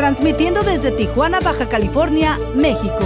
transmitiendo 0.00 0.62
desde 0.62 0.92
Tijuana, 0.92 1.40
Baja 1.40 1.68
California, 1.68 2.38
México. 2.54 3.04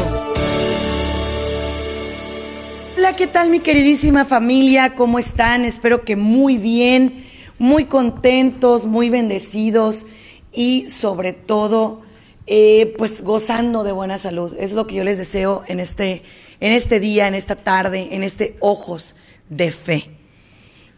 Hola, 2.96 3.14
¿qué 3.14 3.26
tal 3.26 3.50
mi 3.50 3.58
queridísima 3.58 4.24
familia? 4.24 4.94
¿Cómo 4.94 5.18
están? 5.18 5.64
Espero 5.64 6.04
que 6.04 6.14
muy 6.14 6.56
bien, 6.56 7.24
muy 7.58 7.86
contentos, 7.86 8.86
muy 8.86 9.10
bendecidos 9.10 10.06
y 10.52 10.86
sobre 10.86 11.32
todo, 11.32 12.02
eh, 12.46 12.94
pues 12.96 13.22
gozando 13.22 13.82
de 13.82 13.90
buena 13.90 14.16
salud. 14.16 14.54
Es 14.56 14.70
lo 14.70 14.86
que 14.86 14.94
yo 14.94 15.02
les 15.02 15.18
deseo 15.18 15.64
en 15.66 15.80
este, 15.80 16.22
en 16.60 16.72
este 16.72 17.00
día, 17.00 17.26
en 17.26 17.34
esta 17.34 17.56
tarde, 17.56 18.10
en 18.12 18.22
este 18.22 18.56
ojos 18.60 19.16
de 19.48 19.72
fe. 19.72 20.10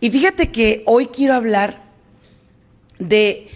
Y 0.01 0.11
fíjate 0.11 0.51
que 0.53 0.83
hoy 0.85 1.07
quiero 1.07 1.33
hablar 1.33 1.81
de 2.99 3.49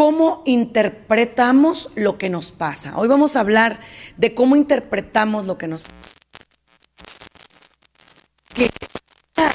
cómo 0.00 0.42
interpretamos 0.46 1.90
lo 1.94 2.16
que 2.16 2.30
nos 2.30 2.52
pasa. 2.52 2.96
Hoy 2.96 3.06
vamos 3.06 3.36
a 3.36 3.40
hablar 3.40 3.80
de 4.16 4.32
cómo 4.32 4.56
interpretamos 4.56 5.44
lo 5.44 5.58
que 5.58 5.68
nos 5.68 5.82
pasa. 5.82 5.94
Que 8.54 8.70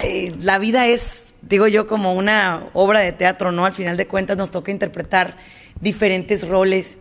eh, 0.03 0.35
la 0.39 0.59
vida 0.59 0.85
es, 0.85 1.25
digo 1.41 1.67
yo, 1.67 1.87
como 1.87 2.13
una 2.13 2.69
obra 2.73 2.99
de 2.99 3.11
teatro, 3.11 3.51
¿no? 3.51 3.65
Al 3.65 3.73
final 3.73 3.97
de 3.97 4.05
cuentas 4.05 4.37
nos 4.37 4.51
toca 4.51 4.69
interpretar 4.69 5.35
diferentes 5.81 6.47
roles, 6.47 6.99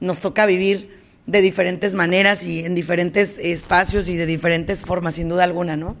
nos 0.00 0.20
toca 0.20 0.46
vivir 0.46 1.02
de 1.26 1.42
diferentes 1.42 1.94
maneras 1.94 2.44
y 2.44 2.60
en 2.60 2.74
diferentes 2.74 3.36
espacios 3.38 4.08
y 4.08 4.16
de 4.16 4.24
diferentes 4.24 4.80
formas, 4.80 5.16
sin 5.16 5.28
duda 5.28 5.44
alguna, 5.44 5.76
¿no? 5.76 5.98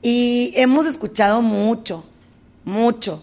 Y 0.00 0.54
hemos 0.56 0.86
escuchado 0.86 1.42
mucho, 1.42 2.06
mucho, 2.64 3.22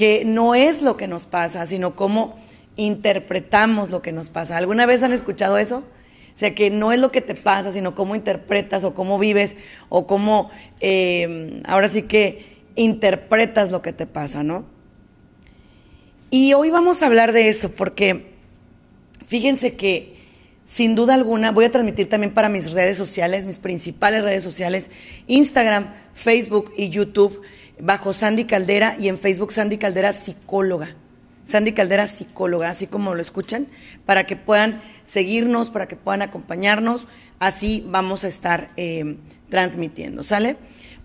que 0.00 0.24
no 0.24 0.54
es 0.54 0.80
lo 0.80 0.96
que 0.96 1.06
nos 1.06 1.26
pasa, 1.26 1.66
sino 1.66 1.94
cómo 1.94 2.34
interpretamos 2.76 3.90
lo 3.90 4.00
que 4.00 4.12
nos 4.12 4.30
pasa. 4.30 4.56
¿Alguna 4.56 4.86
vez 4.86 5.02
han 5.02 5.12
escuchado 5.12 5.58
eso? 5.58 5.84
O 6.34 6.38
sea, 6.38 6.54
que 6.54 6.70
no 6.70 6.90
es 6.90 6.98
lo 6.98 7.12
que 7.12 7.20
te 7.20 7.34
pasa, 7.34 7.70
sino 7.70 7.94
cómo 7.94 8.14
interpretas 8.14 8.82
o 8.82 8.94
cómo 8.94 9.18
vives 9.18 9.56
o 9.90 10.06
cómo 10.06 10.50
eh, 10.80 11.60
ahora 11.66 11.88
sí 11.88 12.04
que 12.04 12.62
interpretas 12.76 13.70
lo 13.70 13.82
que 13.82 13.92
te 13.92 14.06
pasa, 14.06 14.42
¿no? 14.42 14.64
Y 16.30 16.54
hoy 16.54 16.70
vamos 16.70 17.02
a 17.02 17.06
hablar 17.06 17.34
de 17.34 17.50
eso 17.50 17.70
porque 17.70 18.32
fíjense 19.26 19.74
que 19.76 20.16
sin 20.64 20.94
duda 20.94 21.12
alguna 21.12 21.50
voy 21.50 21.66
a 21.66 21.70
transmitir 21.70 22.08
también 22.08 22.32
para 22.32 22.48
mis 22.48 22.72
redes 22.72 22.96
sociales, 22.96 23.44
mis 23.44 23.58
principales 23.58 24.24
redes 24.24 24.42
sociales, 24.42 24.90
Instagram, 25.26 25.92
Facebook 26.14 26.72
y 26.78 26.88
YouTube, 26.88 27.42
bajo 27.82 28.12
Sandy 28.12 28.44
Caldera 28.44 28.96
y 28.98 29.08
en 29.08 29.18
Facebook 29.18 29.52
Sandy 29.52 29.78
Caldera 29.78 30.12
Psicóloga. 30.12 30.96
Sandy 31.44 31.72
Caldera 31.72 32.06
Psicóloga, 32.06 32.70
así 32.70 32.86
como 32.86 33.14
lo 33.14 33.20
escuchan, 33.20 33.66
para 34.06 34.24
que 34.24 34.36
puedan 34.36 34.80
seguirnos, 35.04 35.70
para 35.70 35.88
que 35.88 35.96
puedan 35.96 36.22
acompañarnos. 36.22 37.08
Así 37.40 37.84
vamos 37.88 38.22
a 38.24 38.28
estar 38.28 38.70
eh, 38.76 39.16
transmitiendo, 39.48 40.22
¿sale? 40.22 40.56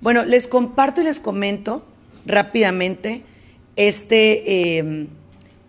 Bueno, 0.02 0.24
les 0.24 0.48
comparto 0.48 1.02
y 1.02 1.06
les 1.06 1.20
comento 1.20 1.88
rápidamente 2.26 3.24
este, 3.76 4.78
eh, 4.78 5.08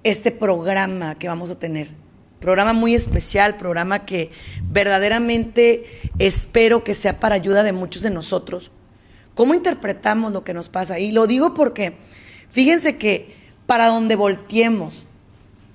este 0.05 0.31
programa 0.31 1.15
que 1.15 1.29
vamos 1.29 1.51
a 1.51 1.59
tener. 1.59 1.89
Programa 2.41 2.75
muy 2.75 2.95
especial, 2.95 3.57
programa 3.57 4.05
que 4.05 4.31
verdaderamente 4.71 5.87
espero 6.19 6.85
que 6.85 6.95
sea 6.95 7.19
para 7.19 7.35
ayuda 7.35 7.63
de 7.63 7.73
muchos 7.73 8.03
de 8.03 8.11
nosotros. 8.11 8.71
¿Cómo 9.37 9.55
interpretamos 9.55 10.33
lo 10.33 10.45
que 10.45 10.55
nos 10.55 10.71
pasa? 10.71 10.99
Y 10.99 11.13
lo 11.13 11.27
digo 11.27 11.53
porque, 11.53 11.93
fíjense 12.49 12.97
que 12.97 13.37
para 13.67 13.89
donde 13.89 14.17
volteemos, 14.17 15.05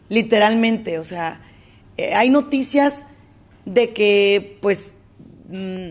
literalmente, 0.09 0.97
o 0.97 1.05
sea, 1.05 1.41
eh, 1.95 2.15
hay 2.15 2.31
noticias 2.31 3.05
de 3.65 3.93
que 3.93 4.57
pues 4.63 4.93
mm, 5.47 5.89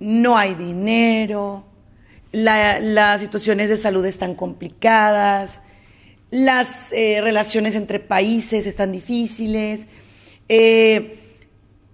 no 0.00 0.36
hay 0.36 0.56
dinero, 0.56 1.64
las 2.32 3.20
situaciones 3.20 3.68
de 3.68 3.76
salud 3.76 4.04
están 4.04 4.34
complicadas, 4.34 5.60
las 6.30 6.90
eh, 6.90 7.20
relaciones 7.22 7.76
entre 7.76 8.00
países 8.00 8.66
están 8.66 8.90
difíciles, 8.90 9.86
eh, 10.48 11.36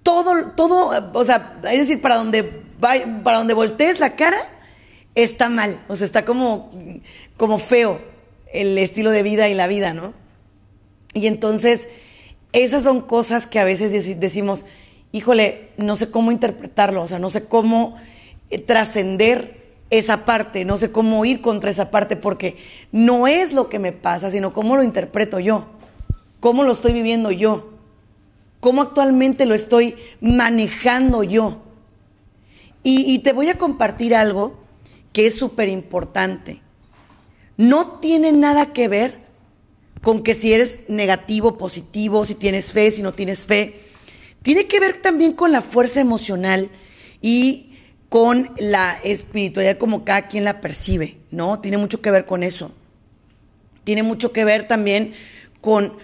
todo, 0.02 0.52
todo, 0.52 1.10
o 1.12 1.24
sea, 1.24 1.60
es 1.70 1.80
decir, 1.80 2.00
para 2.00 2.14
donde, 2.14 2.44
para 2.80 3.36
donde 3.36 3.52
voltees 3.52 4.00
la 4.00 4.16
cara, 4.16 4.38
está 5.16 5.48
mal, 5.48 5.82
o 5.88 5.96
sea, 5.96 6.04
está 6.04 6.24
como, 6.24 6.70
como 7.36 7.58
feo 7.58 8.00
el 8.52 8.78
estilo 8.78 9.10
de 9.10 9.22
vida 9.22 9.48
y 9.48 9.54
la 9.54 9.66
vida, 9.66 9.92
¿no? 9.92 10.12
Y 11.14 11.26
entonces, 11.26 11.88
esas 12.52 12.84
son 12.84 13.00
cosas 13.00 13.46
que 13.46 13.58
a 13.58 13.64
veces 13.64 14.20
decimos, 14.20 14.64
híjole, 15.12 15.70
no 15.78 15.96
sé 15.96 16.10
cómo 16.10 16.30
interpretarlo, 16.30 17.02
o 17.02 17.08
sea, 17.08 17.18
no 17.18 17.30
sé 17.30 17.46
cómo 17.46 17.96
eh, 18.50 18.58
trascender 18.58 19.64
esa 19.88 20.26
parte, 20.26 20.64
no 20.64 20.76
sé 20.76 20.92
cómo 20.92 21.24
ir 21.24 21.40
contra 21.40 21.70
esa 21.70 21.90
parte, 21.90 22.16
porque 22.16 22.56
no 22.92 23.26
es 23.26 23.52
lo 23.52 23.70
que 23.70 23.78
me 23.78 23.92
pasa, 23.92 24.30
sino 24.30 24.52
cómo 24.52 24.76
lo 24.76 24.82
interpreto 24.82 25.40
yo, 25.40 25.64
cómo 26.40 26.62
lo 26.62 26.72
estoy 26.72 26.92
viviendo 26.92 27.30
yo, 27.30 27.70
cómo 28.60 28.82
actualmente 28.82 29.46
lo 29.46 29.54
estoy 29.54 29.96
manejando 30.20 31.22
yo. 31.22 31.62
Y, 32.82 33.12
y 33.12 33.20
te 33.20 33.32
voy 33.32 33.48
a 33.48 33.58
compartir 33.58 34.14
algo 34.14 34.65
que 35.16 35.26
es 35.26 35.34
súper 35.34 35.70
importante. 35.70 36.60
No 37.56 38.00
tiene 38.00 38.32
nada 38.32 38.74
que 38.74 38.86
ver 38.86 39.16
con 40.02 40.22
que 40.22 40.34
si 40.34 40.52
eres 40.52 40.80
negativo, 40.88 41.56
positivo, 41.56 42.26
si 42.26 42.34
tienes 42.34 42.70
fe, 42.70 42.90
si 42.90 43.00
no 43.00 43.14
tienes 43.14 43.46
fe. 43.46 43.80
Tiene 44.42 44.66
que 44.66 44.78
ver 44.78 45.00
también 45.00 45.32
con 45.32 45.52
la 45.52 45.62
fuerza 45.62 46.02
emocional 46.02 46.68
y 47.22 47.78
con 48.10 48.50
la 48.58 49.00
espiritualidad 49.04 49.78
como 49.78 50.04
cada 50.04 50.28
quien 50.28 50.44
la 50.44 50.60
percibe, 50.60 51.16
¿no? 51.30 51.60
Tiene 51.60 51.78
mucho 51.78 52.02
que 52.02 52.10
ver 52.10 52.26
con 52.26 52.42
eso. 52.42 52.72
Tiene 53.84 54.02
mucho 54.02 54.32
que 54.32 54.44
ver 54.44 54.68
también 54.68 55.14
con 55.62 55.94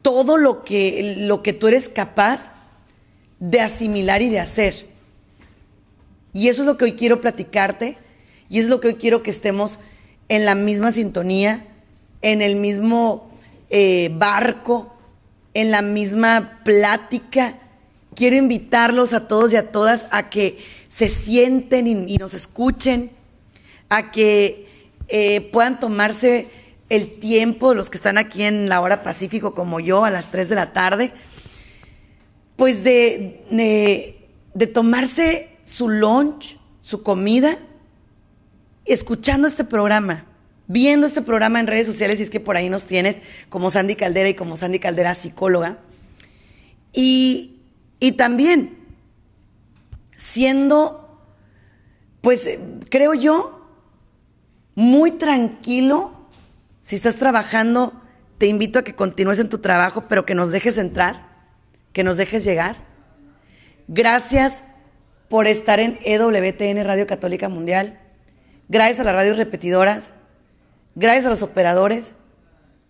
todo 0.00 0.36
lo 0.36 0.62
que, 0.62 1.16
lo 1.18 1.42
que 1.42 1.52
tú 1.52 1.66
eres 1.66 1.88
capaz 1.88 2.52
de 3.40 3.62
asimilar 3.62 4.22
y 4.22 4.30
de 4.30 4.38
hacer. 4.38 4.86
Y 6.32 6.46
eso 6.46 6.62
es 6.62 6.66
lo 6.66 6.76
que 6.76 6.84
hoy 6.84 6.92
quiero 6.92 7.20
platicarte 7.20 7.98
y 8.50 8.58
es 8.58 8.68
lo 8.68 8.80
que 8.80 8.88
hoy 8.88 8.94
quiero 8.96 9.22
que 9.22 9.30
estemos 9.30 9.78
en 10.28 10.44
la 10.44 10.54
misma 10.54 10.92
sintonía, 10.92 11.64
en 12.20 12.42
el 12.42 12.56
mismo 12.56 13.30
eh, 13.70 14.10
barco, 14.12 14.92
en 15.54 15.70
la 15.70 15.82
misma 15.82 16.60
plática. 16.64 17.58
Quiero 18.14 18.36
invitarlos 18.36 19.12
a 19.12 19.28
todos 19.28 19.52
y 19.52 19.56
a 19.56 19.70
todas 19.70 20.06
a 20.10 20.28
que 20.28 20.58
se 20.88 21.08
sienten 21.08 21.86
y, 21.86 22.16
nos 22.16 22.34
escuchen, 22.34 23.12
a 23.88 24.10
que 24.10 24.68
eh, 25.06 25.48
puedan 25.52 25.78
tomarse 25.78 26.48
el 26.88 27.20
tiempo, 27.20 27.72
los 27.72 27.88
que 27.88 27.96
están 27.96 28.18
aquí 28.18 28.42
en 28.42 28.68
la 28.68 28.80
hora 28.80 29.04
Pacífico 29.04 29.54
como 29.54 29.78
yo, 29.78 30.04
a 30.04 30.10
las 30.10 30.32
3 30.32 30.48
de 30.48 30.54
la 30.56 30.72
tarde, 30.72 31.12
pues 32.56 32.82
de, 32.82 33.44
de, 34.52 34.66
tomarse 34.66 35.50
su 35.64 35.88
lunch, 35.88 36.58
su 36.82 37.04
comida, 37.04 37.56
escuchando 38.84 39.46
este 39.46 39.64
programa, 39.64 40.24
viendo 40.66 41.06
este 41.06 41.22
programa 41.22 41.60
en 41.60 41.66
redes 41.66 41.86
sociales, 41.86 42.20
y 42.20 42.24
es 42.24 42.30
que 42.30 42.40
por 42.40 42.56
ahí 42.56 42.68
nos 42.68 42.86
tienes 42.86 43.22
como 43.48 43.70
Sandy 43.70 43.96
Caldera 43.96 44.28
y 44.28 44.34
como 44.34 44.56
Sandy 44.56 44.78
Caldera 44.78 45.14
psicóloga. 45.14 45.78
Y, 46.92 47.62
y 47.98 48.12
también 48.12 48.78
siendo, 50.16 51.22
pues 52.20 52.48
creo 52.88 53.14
yo, 53.14 53.66
muy 54.74 55.12
tranquilo. 55.12 56.12
Si 56.82 56.96
estás 56.96 57.16
trabajando, 57.16 57.92
te 58.38 58.46
invito 58.46 58.78
a 58.78 58.84
que 58.84 58.94
continúes 58.94 59.38
en 59.38 59.48
tu 59.48 59.58
trabajo, 59.58 60.04
pero 60.08 60.24
que 60.24 60.34
nos 60.34 60.50
dejes 60.50 60.78
entrar, 60.78 61.28
que 61.92 62.02
nos 62.02 62.16
dejes 62.16 62.44
llegar. 62.44 62.76
Gracias 63.88 64.62
por 65.28 65.46
estar 65.46 65.80
en 65.80 65.98
EWTN 66.04 66.84
Radio 66.84 67.06
Católica 67.06 67.48
Mundial. 67.48 67.98
Gracias 68.70 69.00
a 69.00 69.04
las 69.04 69.16
radios 69.16 69.36
repetidoras. 69.36 70.12
Gracias 70.94 71.26
a 71.26 71.30
los 71.30 71.42
operadores. 71.42 72.14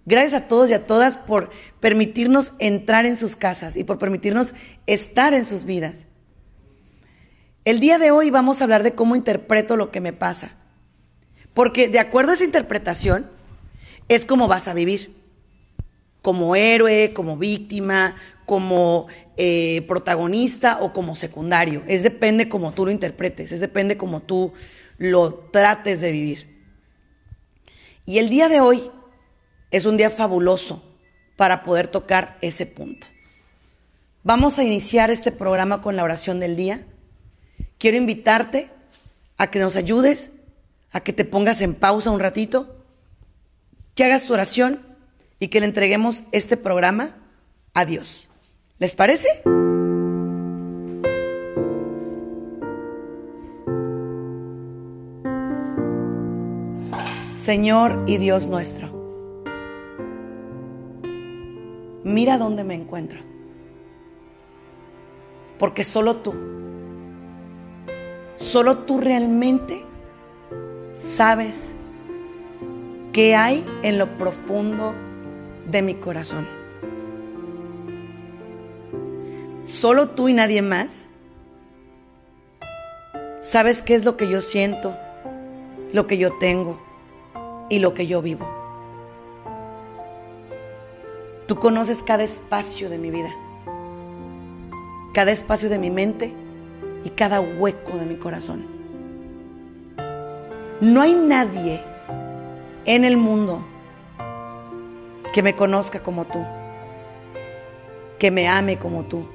Gracias 0.05 0.35
a 0.35 0.47
todos 0.47 0.69
y 0.69 0.75
a 0.75 0.87
todas 0.87 1.17
por 1.17 1.49
permitirnos 1.81 2.53
entrar 2.59 3.07
en 3.07 3.17
sus 3.17 3.35
casas 3.35 3.77
y 3.77 3.85
por 3.85 3.97
permitirnos 3.97 4.53
estar 4.87 5.33
en 5.33 5.47
sus 5.47 5.65
vidas. 5.65 6.07
El 7.65 7.81
día 7.81 7.97
de 7.99 8.11
hoy 8.11 8.29
vamos 8.29 8.61
a 8.61 8.65
hablar 8.65 8.83
de 8.83 8.93
cómo 8.93 9.17
interpreto 9.17 9.79
lo 9.79 9.91
que 9.91 10.03
me 10.03 10.13
pasa. 10.13 10.53
Porque 11.55 11.89
de 11.89 11.99
acuerdo 11.99 12.33
a 12.33 12.35
esa 12.35 12.45
interpretación, 12.45 13.31
es 14.09 14.27
como 14.27 14.49
vas 14.49 14.69
a 14.69 14.75
vivir. 14.75 15.17
Como 16.21 16.57
héroe, 16.57 17.15
como 17.15 17.39
víctima, 17.39 18.17
como 18.45 19.07
eh, 19.39 19.83
protagonista 19.89 20.77
o 20.83 20.93
como 20.93 21.17
secundario. 21.17 21.83
Es 21.87 22.03
depende 22.03 22.51
como 22.51 22.75
tú 22.75 22.85
lo 22.85 22.91
interpretes, 22.91 23.51
es 23.53 23.61
depende 23.61 23.97
como 23.97 24.21
tú 24.21 24.53
lo 25.01 25.33
trates 25.51 26.03
de 26.03 26.13
vivir. 26.13 26.47
Y 28.05 28.19
el 28.19 28.29
día 28.29 28.51
de 28.51 28.61
hoy 28.61 28.91
es 29.71 29.87
un 29.87 29.97
día 29.97 30.11
fabuloso 30.11 30.85
para 31.37 31.63
poder 31.63 31.89
tocar 31.89 32.37
ese 32.43 32.67
punto. 32.67 33.07
Vamos 34.23 34.59
a 34.59 34.63
iniciar 34.63 35.11
este 35.11 35.33
programa 35.33 35.81
con 35.81 35.97
la 35.97 36.05
oración 36.05 36.39
del 36.39 36.55
día. 36.55 36.85
Quiero 37.79 37.97
invitarte 37.97 38.69
a 39.39 39.51
que 39.51 39.59
nos 39.59 39.75
ayudes, 39.75 40.33
a 40.93 41.01
que 41.01 41.15
te 41.15 41.25
pongas 41.25 41.63
en 41.63 41.75
pausa 41.75 42.11
un 42.11 42.21
ratito, 42.21 42.85
que 43.95 44.05
hagas 44.05 44.25
tu 44.25 44.35
oración 44.35 44.81
y 45.39 45.49
que 45.49 45.61
le 45.61 45.67
entreguemos 45.67 46.25
este 46.31 46.59
programa 46.59 47.17
a 47.73 47.87
Dios. 47.87 48.29
¿Les 48.79 48.95
parece? 48.95 49.29
Señor 57.41 58.05
y 58.07 58.19
Dios 58.19 58.49
nuestro, 58.49 58.91
mira 62.05 62.37
dónde 62.37 62.65
me 62.65 62.75
encuentro, 62.75 63.19
porque 65.59 65.83
solo 65.83 66.17
tú, 66.17 66.35
solo 68.37 68.81
tú 68.81 68.99
realmente 68.99 69.87
sabes 70.99 71.73
qué 73.11 73.35
hay 73.35 73.67
en 73.83 73.97
lo 73.97 74.19
profundo 74.19 74.95
de 75.67 75.81
mi 75.81 75.95
corazón. 75.95 76.47
Solo 79.63 80.11
tú 80.11 80.29
y 80.29 80.35
nadie 80.35 80.61
más 80.61 81.09
sabes 83.41 83.81
qué 83.81 83.95
es 83.95 84.05
lo 84.05 84.19
que 84.19 84.29
yo 84.29 84.43
siento, 84.43 84.95
lo 85.95 86.07
que 86.07 86.19
yo 86.19 86.37
tengo 86.37 86.90
y 87.71 87.79
lo 87.79 87.95
que 87.95 88.07
yo 88.07 88.21
vivo. 88.21 88.47
Tú 91.47 91.57
conoces 91.57 92.03
cada 92.03 92.23
espacio 92.23 92.91
de 92.91 92.99
mi 92.99 93.11
vida, 93.11 93.35
cada 95.15 95.31
espacio 95.31 95.71
de 95.71 95.79
mi 95.79 95.91
mente 95.91 96.35
y 97.05 97.11
cada 97.11 97.41
hueco 97.41 97.97
de 97.97 98.05
mi 98.05 98.17
corazón. 98.17 98.67
No 100.81 101.01
hay 101.01 101.15
nadie 101.15 101.83
en 102.85 103.05
el 103.05 103.17
mundo 103.17 103.65
que 105.33 105.43
me 105.43 105.57
conozca 105.57 106.03
como 106.03 106.27
tú, 106.27 106.45
que 108.19 108.31
me 108.31 108.49
ame 108.49 108.79
como 108.79 109.05
tú, 109.05 109.27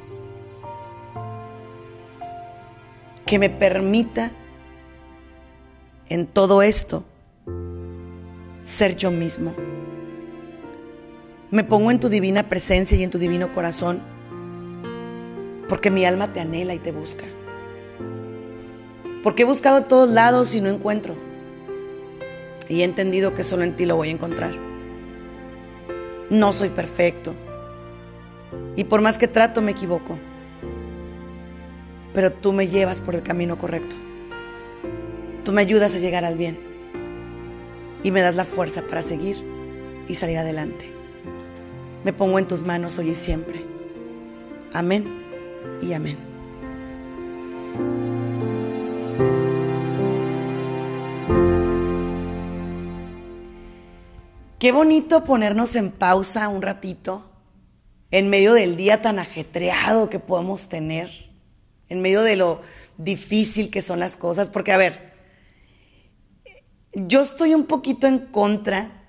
que 3.25 3.39
me 3.39 3.49
permita 3.49 4.31
en 6.09 6.27
todo 6.27 6.61
esto 6.61 7.03
ser 8.65 8.95
yo 8.95 9.11
mismo. 9.11 9.53
Me 11.51 11.63
pongo 11.63 11.91
en 11.91 11.99
tu 11.99 12.09
divina 12.09 12.49
presencia 12.49 12.97
y 12.97 13.03
en 13.03 13.11
tu 13.11 13.19
divino 13.19 13.53
corazón, 13.53 14.01
porque 15.69 15.91
mi 15.91 16.03
alma 16.03 16.33
te 16.33 16.39
anhela 16.39 16.73
y 16.73 16.79
te 16.79 16.91
busca. 16.91 17.23
Porque 19.23 19.43
he 19.43 19.45
buscado 19.45 19.77
a 19.77 19.87
todos 19.87 20.09
lados 20.09 20.53
y 20.55 20.61
no 20.61 20.69
encuentro. 20.69 21.15
Y 22.67 22.81
he 22.81 22.83
entendido 22.83 23.35
que 23.35 23.43
solo 23.43 23.63
en 23.63 23.75
ti 23.75 23.85
lo 23.85 23.95
voy 23.95 24.09
a 24.09 24.11
encontrar. 24.11 24.55
No 26.29 26.51
soy 26.51 26.69
perfecto. 26.69 27.33
Y 28.75 28.83
por 28.85 29.01
más 29.01 29.19
que 29.19 29.27
trato 29.27 29.61
me 29.61 29.71
equivoco. 29.71 30.17
Pero 32.13 32.33
tú 32.33 32.51
me 32.51 32.67
llevas 32.67 32.99
por 32.99 33.13
el 33.13 33.21
camino 33.21 33.57
correcto. 33.57 33.95
Tú 35.43 35.51
me 35.51 35.61
ayudas 35.61 35.93
a 35.93 35.99
llegar 35.99 36.25
al 36.25 36.37
bien 36.37 36.64
y 38.05 38.11
me 38.11 38.21
das 38.21 38.35
la 38.35 38.45
fuerza 38.45 38.83
para 38.83 39.01
seguir 39.01 39.43
y 40.07 40.13
salir 40.13 40.37
adelante. 40.37 40.85
Me 42.03 42.13
pongo 42.13 42.37
en 42.37 42.47
tus 42.47 42.61
manos 42.61 42.99
hoy 42.99 43.09
y 43.09 43.15
siempre. 43.15 43.65
Amén 44.73 45.25
y 45.81 45.91
amén. 45.93 46.15
Qué 54.59 54.71
bonito 54.71 55.23
ponernos 55.23 55.75
en 55.75 55.89
pausa 55.89 56.47
un 56.47 56.61
ratito 56.61 57.23
en 58.11 58.29
medio 58.29 58.53
del 58.53 58.75
día 58.77 59.01
tan 59.01 59.17
ajetreado 59.17 60.11
que 60.11 60.19
podemos 60.19 60.69
tener, 60.69 61.09
en 61.89 62.03
medio 62.03 62.21
de 62.21 62.35
lo 62.35 62.61
difícil 62.99 63.71
que 63.71 63.81
son 63.81 63.99
las 63.99 64.15
cosas, 64.15 64.51
porque 64.51 64.73
a 64.73 64.77
ver, 64.77 65.14
yo 66.95 67.21
estoy 67.21 67.53
un 67.53 67.65
poquito 67.65 68.07
en 68.07 68.19
contra 68.19 69.03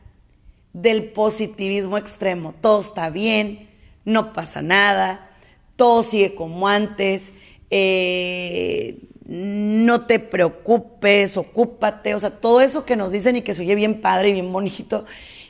del 0.72 1.04
positivismo 1.04 1.96
extremo. 1.96 2.54
Todo 2.60 2.80
está 2.80 3.08
bien, 3.08 3.68
no 4.04 4.32
pasa 4.32 4.60
nada, 4.60 5.30
todo 5.76 6.02
sigue 6.02 6.34
como 6.34 6.68
antes, 6.68 7.32
eh, 7.70 8.98
no 9.26 10.06
te 10.06 10.18
preocupes, 10.18 11.36
ocúpate, 11.36 12.14
o 12.14 12.20
sea, 12.20 12.30
todo 12.30 12.60
eso 12.60 12.84
que 12.84 12.96
nos 12.96 13.12
dicen 13.12 13.36
y 13.36 13.42
que 13.42 13.54
se 13.54 13.62
oye 13.62 13.74
bien 13.74 14.00
padre 14.00 14.28
y 14.28 14.32
bien 14.32 14.52
bonito 14.52 15.04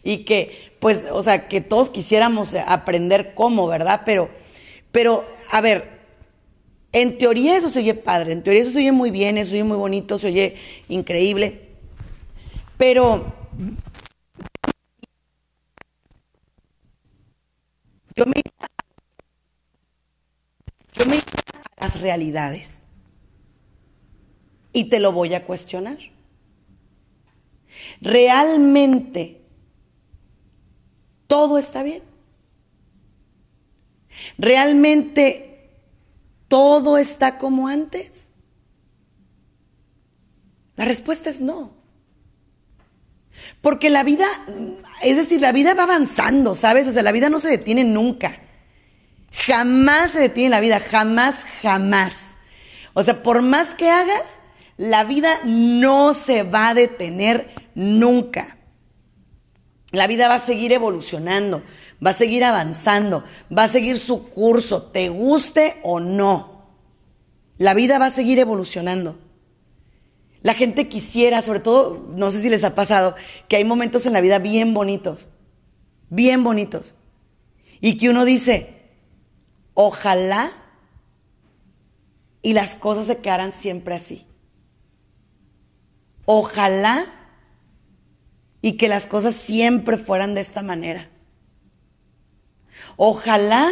y 0.05 0.19
que, 0.19 0.73
pues, 0.79 1.07
o 1.11 1.23
sea, 1.23 1.49
que 1.49 1.61
todos 1.61 1.91
quisiéramos 1.91 2.55
aprender 2.55 3.35
cómo, 3.35 3.67
¿verdad? 3.67 4.03
Pero, 4.05 4.31
pero, 4.93 5.25
a 5.51 5.61
ver, 5.61 5.97
en 6.93 7.19
teoría 7.19 7.57
eso 7.57 7.69
se 7.69 7.81
oye 7.81 7.95
padre, 7.95 8.33
en 8.33 8.43
teoría 8.43 8.63
eso 8.63 8.71
se 8.71 8.79
oye 8.79 8.93
muy 8.93 9.11
bien, 9.11 9.37
eso 9.37 9.51
se 9.51 9.57
oye 9.57 9.65
muy 9.65 9.77
bonito, 9.77 10.19
se 10.19 10.29
oye 10.29 10.55
increíble. 10.89 11.66
Pero 12.77 13.33
yo 18.15 18.27
me, 18.27 18.43
yo 20.93 21.07
me 21.07 21.17
a 21.17 21.83
las 21.85 22.01
realidades 22.01 22.83
y 24.73 24.91
te 24.91 25.01
lo 25.01 25.13
voy 25.13 25.35
a 25.35 25.45
cuestionar. 25.45 25.99
¿Realmente 28.01 29.41
todo 31.27 31.59
está 31.59 31.83
bien? 31.83 32.03
¿Realmente 34.39 35.71
todo 36.49 36.99
está 36.99 37.39
como 37.39 37.69
antes? 37.69 38.29
La 40.77 40.85
respuesta 40.85 41.31
es 41.31 41.41
no. 41.41 41.76
Porque 43.61 43.91
la 43.91 44.03
vida, 44.03 44.27
es 45.03 45.17
decir, 45.17 45.41
la 45.41 45.53
vida 45.53 45.75
va 45.75 45.85
avanzando, 45.85 46.55
¿sabes? 46.55 46.87
O 46.87 46.93
sea, 46.93 47.03
la 47.03 47.13
vida 47.13 47.29
no 47.29 47.39
se 47.39 47.49
detiene 47.49 47.85
nunca. 47.85 48.41
Jamás 49.33 50.13
se 50.13 50.21
detiene 50.21 50.51
la 50.51 50.61
vida, 50.61 50.81
jamás, 50.81 51.45
jamás. 51.63 52.15
O 52.95 53.03
sea, 53.03 53.23
por 53.23 53.43
más 53.43 53.75
que 53.75 53.91
hagas, 53.91 54.25
la 54.77 55.05
vida 55.05 55.41
no 55.45 56.15
se 56.15 56.43
va 56.43 56.71
a 56.71 56.75
detener 56.75 57.55
nunca. 57.75 58.57
La 59.93 60.07
vida 60.07 60.29
va 60.29 60.35
a 60.35 60.41
seguir 60.41 60.73
evolucionando, 60.73 61.63
va 62.05 62.11
a 62.11 62.15
seguir 62.15 62.45
avanzando, 62.45 63.25
va 63.57 63.65
a 63.65 63.69
seguir 63.69 63.99
su 63.99 64.29
curso, 64.29 64.83
te 64.83 65.09
guste 65.09 65.79
o 65.83 66.01
no. 66.01 66.67
La 67.59 67.73
vida 67.73 67.99
va 67.99 68.07
a 68.07 68.11
seguir 68.11 68.39
evolucionando. 68.39 69.19
La 70.43 70.55
gente 70.55 70.89
quisiera, 70.89 71.43
sobre 71.43 71.61
todo, 71.61 72.07
no 72.15 72.31
sé 72.31 72.41
si 72.41 72.49
les 72.49 72.65
ha 72.65 72.75
pasado, 72.75 73.15
que 73.49 73.57
hay 73.57 73.65
momentos 73.65 74.07
en 74.07 74.13
la 74.13 74.21
vida 74.21 74.39
bien 74.39 74.75
bonitos, 74.75 75.29
bien 76.09 76.45
bonitos. 76.45 76.95
Y 77.81 77.97
que 77.99 78.09
uno 78.09 78.25
dice, 78.25 78.91
ojalá 79.75 80.51
y 82.43 82.53
las 82.53 82.77
cosas 82.77 83.07
se 83.07 83.19
quedaran 83.19 83.53
siempre 83.53 83.95
así. 83.95 84.27
Ojalá 86.27 87.05
y 88.63 88.73
que 88.73 88.89
las 88.89 89.07
cosas 89.07 89.35
siempre 89.35 89.97
fueran 89.97 90.35
de 90.35 90.41
esta 90.41 90.63
manera. 90.63 91.11
Ojalá 92.97 93.69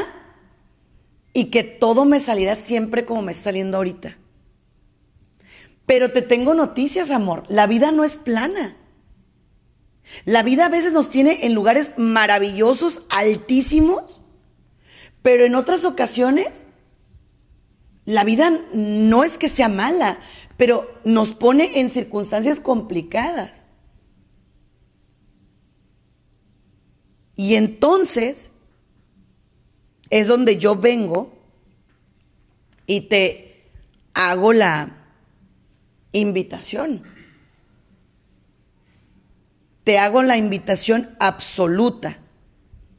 y 1.32 1.46
que 1.46 1.64
todo 1.64 2.04
me 2.04 2.20
saliera 2.20 2.56
siempre 2.56 3.04
como 3.04 3.22
me 3.22 3.32
está 3.32 3.44
saliendo 3.44 3.76
ahorita. 3.76 4.16
Pero 5.86 6.12
te 6.12 6.22
tengo 6.22 6.54
noticias, 6.54 7.10
amor. 7.10 7.44
La 7.48 7.66
vida 7.66 7.92
no 7.92 8.04
es 8.04 8.16
plana. 8.16 8.76
La 10.24 10.42
vida 10.42 10.66
a 10.66 10.70
veces 10.70 10.92
nos 10.92 11.10
tiene 11.10 11.46
en 11.46 11.54
lugares 11.54 11.94
maravillosos, 11.96 13.02
altísimos, 13.10 14.20
pero 15.22 15.44
en 15.44 15.54
otras 15.54 15.84
ocasiones 15.84 16.64
la 18.04 18.24
vida 18.24 18.50
no 18.72 19.24
es 19.24 19.38
que 19.38 19.48
sea 19.48 19.68
mala, 19.68 20.18
pero 20.56 20.90
nos 21.04 21.32
pone 21.32 21.80
en 21.80 21.88
circunstancias 21.88 22.60
complicadas. 22.60 23.64
Y 27.34 27.56
entonces 27.56 28.50
es 30.10 30.28
donde 30.28 30.58
yo 30.58 30.76
vengo 30.76 31.32
y 32.86 33.02
te 33.02 33.72
hago 34.12 34.52
la 34.52 35.03
invitación. 36.14 37.02
Te 39.84 39.98
hago 39.98 40.22
la 40.22 40.38
invitación 40.38 41.14
absoluta, 41.20 42.18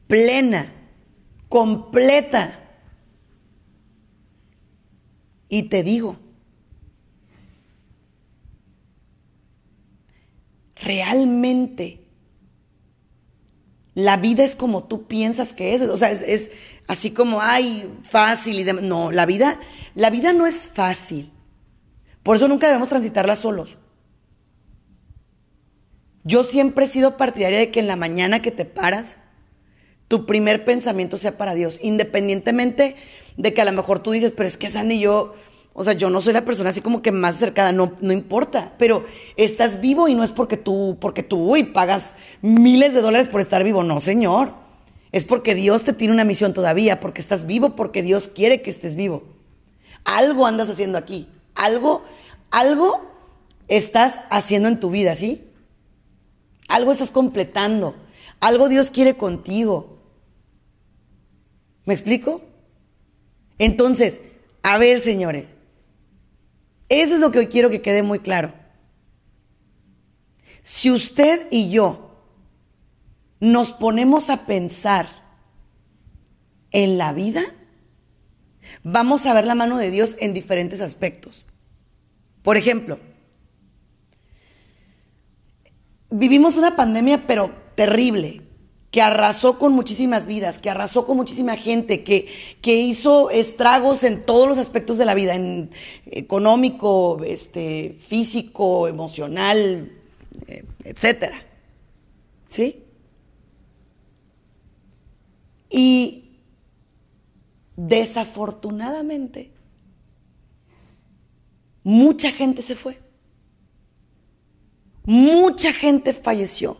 plena, 0.06 0.72
completa. 1.48 2.60
Y 5.48 5.64
te 5.64 5.82
digo, 5.82 6.16
realmente 10.76 12.06
la 13.94 14.18
vida 14.18 14.44
es 14.44 14.54
como 14.54 14.84
tú 14.84 15.06
piensas 15.06 15.52
que 15.54 15.74
es. 15.74 15.82
O 15.82 15.96
sea, 15.96 16.10
es, 16.10 16.52
así 16.86 17.10
como, 17.12 17.40
ay, 17.40 17.90
fácil 18.08 18.60
y 18.60 18.64
demás. 18.64 18.84
No, 18.84 19.10
la 19.10 19.26
vida, 19.26 19.58
la 19.94 20.10
vida 20.10 20.32
no 20.34 20.46
es 20.46 20.68
fácil. 20.68 21.32
Por 22.26 22.34
eso 22.34 22.48
nunca 22.48 22.66
debemos 22.66 22.88
transitarla 22.88 23.36
solos. 23.36 23.76
Yo 26.24 26.42
siempre 26.42 26.86
he 26.86 26.88
sido 26.88 27.16
partidaria 27.16 27.60
de 27.60 27.70
que 27.70 27.78
en 27.78 27.86
la 27.86 27.94
mañana 27.94 28.42
que 28.42 28.50
te 28.50 28.64
paras, 28.64 29.18
tu 30.08 30.26
primer 30.26 30.64
pensamiento 30.64 31.18
sea 31.18 31.38
para 31.38 31.54
Dios, 31.54 31.78
independientemente 31.80 32.96
de 33.36 33.54
que 33.54 33.62
a 33.62 33.64
lo 33.64 33.70
mejor 33.70 34.00
tú 34.00 34.10
dices, 34.10 34.32
pero 34.36 34.48
es 34.48 34.56
que 34.56 34.70
Sandy, 34.70 34.98
yo, 34.98 35.36
o 35.72 35.84
sea, 35.84 35.92
yo 35.92 36.10
no 36.10 36.20
soy 36.20 36.32
la 36.32 36.44
persona 36.44 36.70
así 36.70 36.80
como 36.80 37.00
que 37.00 37.12
más 37.12 37.36
cercana, 37.36 37.70
no, 37.70 37.92
no 38.00 38.12
importa, 38.12 38.74
pero 38.76 39.04
estás 39.36 39.80
vivo 39.80 40.08
y 40.08 40.16
no 40.16 40.24
es 40.24 40.32
porque 40.32 40.56
tú, 40.56 40.98
porque 41.00 41.22
tú, 41.22 41.38
uy, 41.38 41.62
pagas 41.62 42.16
miles 42.42 42.92
de 42.92 43.02
dólares 43.02 43.28
por 43.28 43.40
estar 43.40 43.62
vivo, 43.62 43.84
no, 43.84 44.00
señor. 44.00 44.52
Es 45.12 45.24
porque 45.24 45.54
Dios 45.54 45.84
te 45.84 45.92
tiene 45.92 46.12
una 46.12 46.24
misión 46.24 46.52
todavía, 46.52 46.98
porque 46.98 47.20
estás 47.20 47.46
vivo, 47.46 47.76
porque 47.76 48.02
Dios 48.02 48.26
quiere 48.26 48.62
que 48.62 48.70
estés 48.70 48.96
vivo. 48.96 49.22
Algo 50.04 50.44
andas 50.44 50.68
haciendo 50.68 50.98
aquí, 50.98 51.28
algo, 51.56 52.04
algo 52.50 53.02
estás 53.68 54.20
haciendo 54.30 54.68
en 54.68 54.80
tu 54.80 54.90
vida, 54.90 55.14
¿sí? 55.14 55.44
Algo 56.68 56.92
estás 56.92 57.10
completando, 57.10 57.96
algo 58.40 58.68
Dios 58.68 58.90
quiere 58.90 59.16
contigo. 59.16 59.98
¿Me 61.84 61.94
explico? 61.94 62.42
Entonces, 63.58 64.20
a 64.62 64.78
ver, 64.78 65.00
señores, 65.00 65.54
eso 66.88 67.14
es 67.14 67.20
lo 67.20 67.30
que 67.30 67.38
hoy 67.38 67.46
quiero 67.48 67.70
que 67.70 67.82
quede 67.82 68.02
muy 68.02 68.18
claro. 68.20 68.52
Si 70.62 70.90
usted 70.90 71.46
y 71.50 71.70
yo 71.70 72.10
nos 73.40 73.72
ponemos 73.72 74.30
a 74.30 74.46
pensar 74.46 75.08
en 76.72 76.98
la 76.98 77.12
vida, 77.12 77.42
vamos 78.88 79.26
a 79.26 79.34
ver 79.34 79.46
la 79.46 79.56
mano 79.56 79.78
de 79.78 79.90
Dios 79.90 80.16
en 80.20 80.32
diferentes 80.32 80.80
aspectos. 80.80 81.44
Por 82.42 82.56
ejemplo, 82.56 83.00
vivimos 86.08 86.56
una 86.56 86.76
pandemia 86.76 87.26
pero 87.26 87.50
terrible, 87.74 88.42
que 88.92 89.02
arrasó 89.02 89.58
con 89.58 89.72
muchísimas 89.72 90.26
vidas, 90.26 90.60
que 90.60 90.70
arrasó 90.70 91.04
con 91.04 91.16
muchísima 91.16 91.56
gente, 91.56 92.04
que, 92.04 92.28
que 92.62 92.76
hizo 92.76 93.30
estragos 93.30 94.04
en 94.04 94.24
todos 94.24 94.48
los 94.48 94.56
aspectos 94.56 94.98
de 94.98 95.04
la 95.04 95.14
vida, 95.14 95.34
en 95.34 95.70
económico, 96.06 97.20
este, 97.24 97.96
físico, 97.98 98.86
emocional, 98.86 99.90
eh, 100.46 100.64
etcétera. 100.84 101.44
¿Sí? 102.46 102.84
Y 105.68 106.25
desafortunadamente, 107.76 109.52
mucha 111.84 112.32
gente 112.32 112.62
se 112.62 112.74
fue. 112.74 112.98
Mucha 115.04 115.72
gente 115.72 116.12
falleció. 116.12 116.78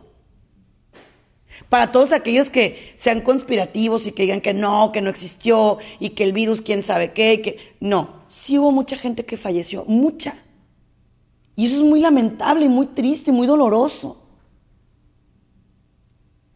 Para 1.69 1.91
todos 1.91 2.11
aquellos 2.11 2.49
que 2.49 2.93
sean 2.97 3.21
conspirativos 3.21 4.05
y 4.05 4.11
que 4.11 4.23
digan 4.23 4.41
que 4.41 4.53
no, 4.53 4.91
que 4.91 5.01
no 5.01 5.09
existió 5.09 5.79
y 5.99 6.09
que 6.09 6.23
el 6.23 6.33
virus 6.33 6.61
quién 6.61 6.83
sabe 6.83 7.13
qué, 7.13 7.41
que 7.41 7.75
no, 7.79 8.21
sí 8.27 8.59
hubo 8.59 8.71
mucha 8.71 8.97
gente 8.97 9.25
que 9.25 9.37
falleció, 9.37 9.85
mucha. 9.85 10.35
Y 11.55 11.65
eso 11.65 11.77
es 11.77 11.81
muy 11.81 11.99
lamentable 11.99 12.65
y 12.65 12.69
muy 12.69 12.87
triste 12.87 13.31
y 13.31 13.33
muy 13.33 13.47
doloroso. 13.47 14.26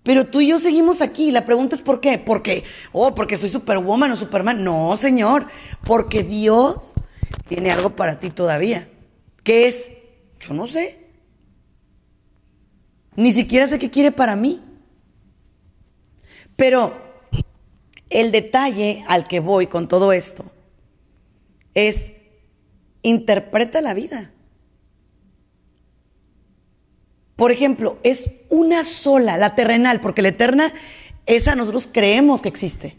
Pero 0.03 0.27
tú 0.27 0.41
y 0.41 0.48
yo 0.48 0.60
seguimos 0.60 1.01
aquí. 1.01 1.31
La 1.31 1.46
pregunta 1.46 1.75
es 1.75 1.81
¿por 1.81 2.01
qué? 2.01 2.17
Porque, 2.17 2.63
oh, 2.91 3.13
porque 3.13 3.38
soy 3.38 3.50
superwoman 3.50 4.12
o 4.12 4.15
superman. 4.15 4.63
No, 4.63 4.96
señor. 4.98 5.48
Porque 5.84 6.24
Dios 6.24 6.93
tiene 7.48 7.72
algo 7.72 7.96
para 7.96 8.20
ti 8.20 8.29
todavía. 8.29 8.88
¿Qué 9.43 9.67
es? 9.67 9.91
Yo 10.39 10.53
no 10.53 10.65
sé. 10.67 11.00
Ni 13.15 13.31
siquiera 13.31 13.67
sé 13.67 13.77
qué 13.77 13.89
quiere 13.89 14.12
para 14.12 14.36
mí. 14.36 14.62
Pero 16.55 16.96
el 18.10 18.31
detalle 18.31 19.03
al 19.08 19.27
que 19.27 19.39
voy 19.39 19.67
con 19.67 19.88
todo 19.88 20.12
esto 20.12 20.46
es, 21.74 22.12
interpreta 23.01 23.81
la 23.81 23.93
vida. 23.93 24.31
Por 27.41 27.51
ejemplo, 27.51 27.98
es 28.03 28.29
una 28.50 28.83
sola, 28.83 29.36
la 29.36 29.55
terrenal, 29.55 30.00
porque 30.00 30.21
la 30.21 30.27
eterna, 30.27 30.71
esa 31.25 31.55
nosotros 31.55 31.89
creemos 31.91 32.39
que 32.39 32.50
existe. 32.50 32.98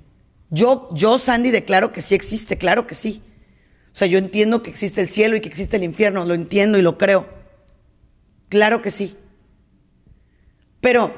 Yo, 0.51 0.89
yo, 0.95 1.21
Sandy, 1.21 1.53
declaro 1.53 1.93
que 1.93 2.03
sí 2.03 2.17
existe, 2.17 2.59
claro 2.59 2.89
que 2.89 2.97
sí. 2.97 3.23
O 3.93 3.95
sea, 3.95 4.09
yo 4.09 4.19
entiendo 4.19 4.61
que 4.61 4.71
existe 4.71 5.01
el 5.01 5.09
cielo 5.09 5.37
y 5.37 5.41
que 5.41 5.49
existe 5.49 5.77
el 5.77 5.85
infierno, 5.85 6.25
lo 6.25 6.35
entiendo 6.35 6.77
y 6.77 6.83
lo 6.83 6.99
creo. 6.99 7.29
Claro 8.49 8.83
que 8.83 8.91
sí. 8.91 9.17
Pero 10.81 11.15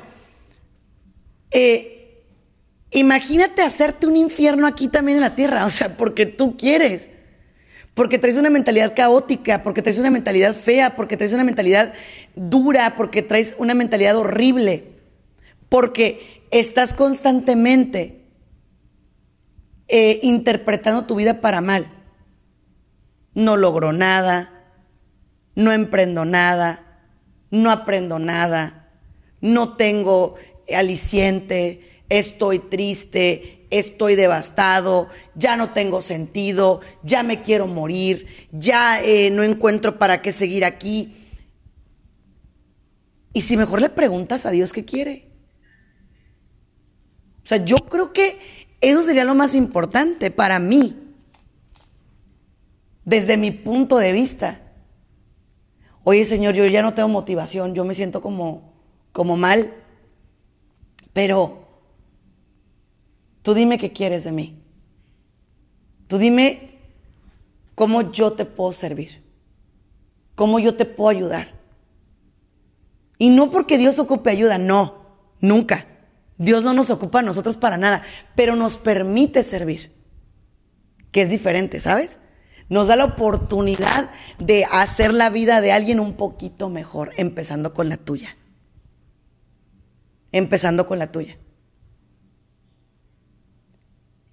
eh, 1.50 2.26
Imagínate 2.90 3.62
hacerte 3.62 4.06
un 4.06 4.18
infierno 4.18 4.66
aquí 4.66 4.88
también 4.88 5.16
en 5.16 5.22
la 5.22 5.34
tierra, 5.34 5.64
o 5.64 5.70
sea, 5.70 5.96
porque 5.96 6.26
tú 6.26 6.58
quieres. 6.58 7.08
Porque 7.94 8.18
traes 8.18 8.36
una 8.36 8.50
mentalidad 8.50 8.94
caótica, 8.94 9.62
porque 9.62 9.80
traes 9.80 9.98
una 9.98 10.10
mentalidad 10.10 10.54
fea, 10.54 10.96
porque 10.96 11.16
traes 11.16 11.32
una 11.32 11.44
mentalidad 11.44 11.92
dura, 12.34 12.96
porque 12.96 13.22
traes 13.22 13.54
una 13.58 13.74
mentalidad 13.74 14.16
horrible, 14.16 14.92
porque 15.68 16.42
estás 16.50 16.92
constantemente 16.92 18.24
eh, 19.86 20.18
interpretando 20.22 21.06
tu 21.06 21.14
vida 21.14 21.40
para 21.40 21.60
mal. 21.60 21.90
No 23.34 23.56
logro 23.56 23.92
nada, 23.92 24.64
no 25.54 25.72
emprendo 25.72 26.24
nada, 26.24 27.00
no 27.50 27.70
aprendo 27.70 28.18
nada, 28.18 28.90
no 29.40 29.76
tengo 29.76 30.34
aliciente, 30.74 32.02
estoy 32.08 32.58
triste, 32.58 33.63
estoy 33.78 34.14
devastado, 34.14 35.08
ya 35.34 35.56
no 35.56 35.72
tengo 35.72 36.00
sentido, 36.00 36.80
ya 37.02 37.24
me 37.24 37.42
quiero 37.42 37.66
morir, 37.66 38.48
ya 38.52 39.02
eh, 39.02 39.30
no 39.30 39.42
encuentro 39.42 39.98
para 39.98 40.22
qué 40.22 40.30
seguir 40.30 40.64
aquí. 40.64 41.16
Y 43.32 43.40
si 43.40 43.56
mejor 43.56 43.80
le 43.80 43.90
preguntas 43.90 44.46
a 44.46 44.52
Dios 44.52 44.72
qué 44.72 44.84
quiere. 44.84 45.28
O 47.42 47.46
sea, 47.46 47.64
yo 47.64 47.78
creo 47.78 48.12
que 48.12 48.38
eso 48.80 49.02
sería 49.02 49.24
lo 49.24 49.34
más 49.34 49.56
importante 49.56 50.30
para 50.30 50.60
mí, 50.60 51.12
desde 53.04 53.36
mi 53.36 53.50
punto 53.50 53.98
de 53.98 54.12
vista. 54.12 54.60
Oye, 56.04 56.24
Señor, 56.24 56.54
yo 56.54 56.64
ya 56.66 56.82
no 56.82 56.94
tengo 56.94 57.08
motivación, 57.08 57.74
yo 57.74 57.84
me 57.84 57.94
siento 57.94 58.22
como, 58.22 58.72
como 59.10 59.36
mal, 59.36 59.74
pero 61.12 61.63
Tú 63.44 63.52
dime 63.52 63.76
qué 63.76 63.92
quieres 63.92 64.24
de 64.24 64.32
mí. 64.32 64.58
Tú 66.06 66.16
dime 66.16 66.80
cómo 67.74 68.10
yo 68.10 68.32
te 68.32 68.46
puedo 68.46 68.72
servir. 68.72 69.22
Cómo 70.34 70.58
yo 70.58 70.76
te 70.76 70.86
puedo 70.86 71.10
ayudar. 71.10 71.52
Y 73.18 73.28
no 73.28 73.50
porque 73.50 73.76
Dios 73.76 73.98
ocupe 73.98 74.30
ayuda, 74.30 74.56
no, 74.56 75.18
nunca. 75.40 75.86
Dios 76.38 76.64
no 76.64 76.72
nos 76.72 76.88
ocupa 76.88 77.18
a 77.18 77.22
nosotros 77.22 77.58
para 77.58 77.76
nada, 77.76 78.00
pero 78.34 78.56
nos 78.56 78.78
permite 78.78 79.42
servir, 79.42 79.92
que 81.12 81.20
es 81.20 81.28
diferente, 81.28 81.80
¿sabes? 81.80 82.18
Nos 82.70 82.86
da 82.86 82.96
la 82.96 83.04
oportunidad 83.04 84.10
de 84.38 84.64
hacer 84.72 85.12
la 85.12 85.28
vida 85.28 85.60
de 85.60 85.70
alguien 85.70 86.00
un 86.00 86.14
poquito 86.14 86.70
mejor, 86.70 87.10
empezando 87.18 87.74
con 87.74 87.90
la 87.90 87.98
tuya. 87.98 88.38
empezando 90.32 90.86
con 90.86 90.98
la 90.98 91.12
tuya. 91.12 91.36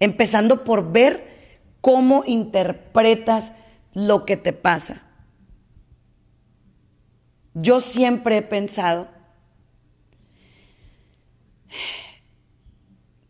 Empezando 0.02 0.64
por 0.64 0.90
ver 0.90 1.60
cómo 1.80 2.24
interpretas 2.26 3.52
lo 3.94 4.26
que 4.26 4.36
te 4.36 4.52
pasa. 4.52 5.04
Yo 7.54 7.80
siempre 7.80 8.38
he 8.38 8.42
pensado 8.42 9.06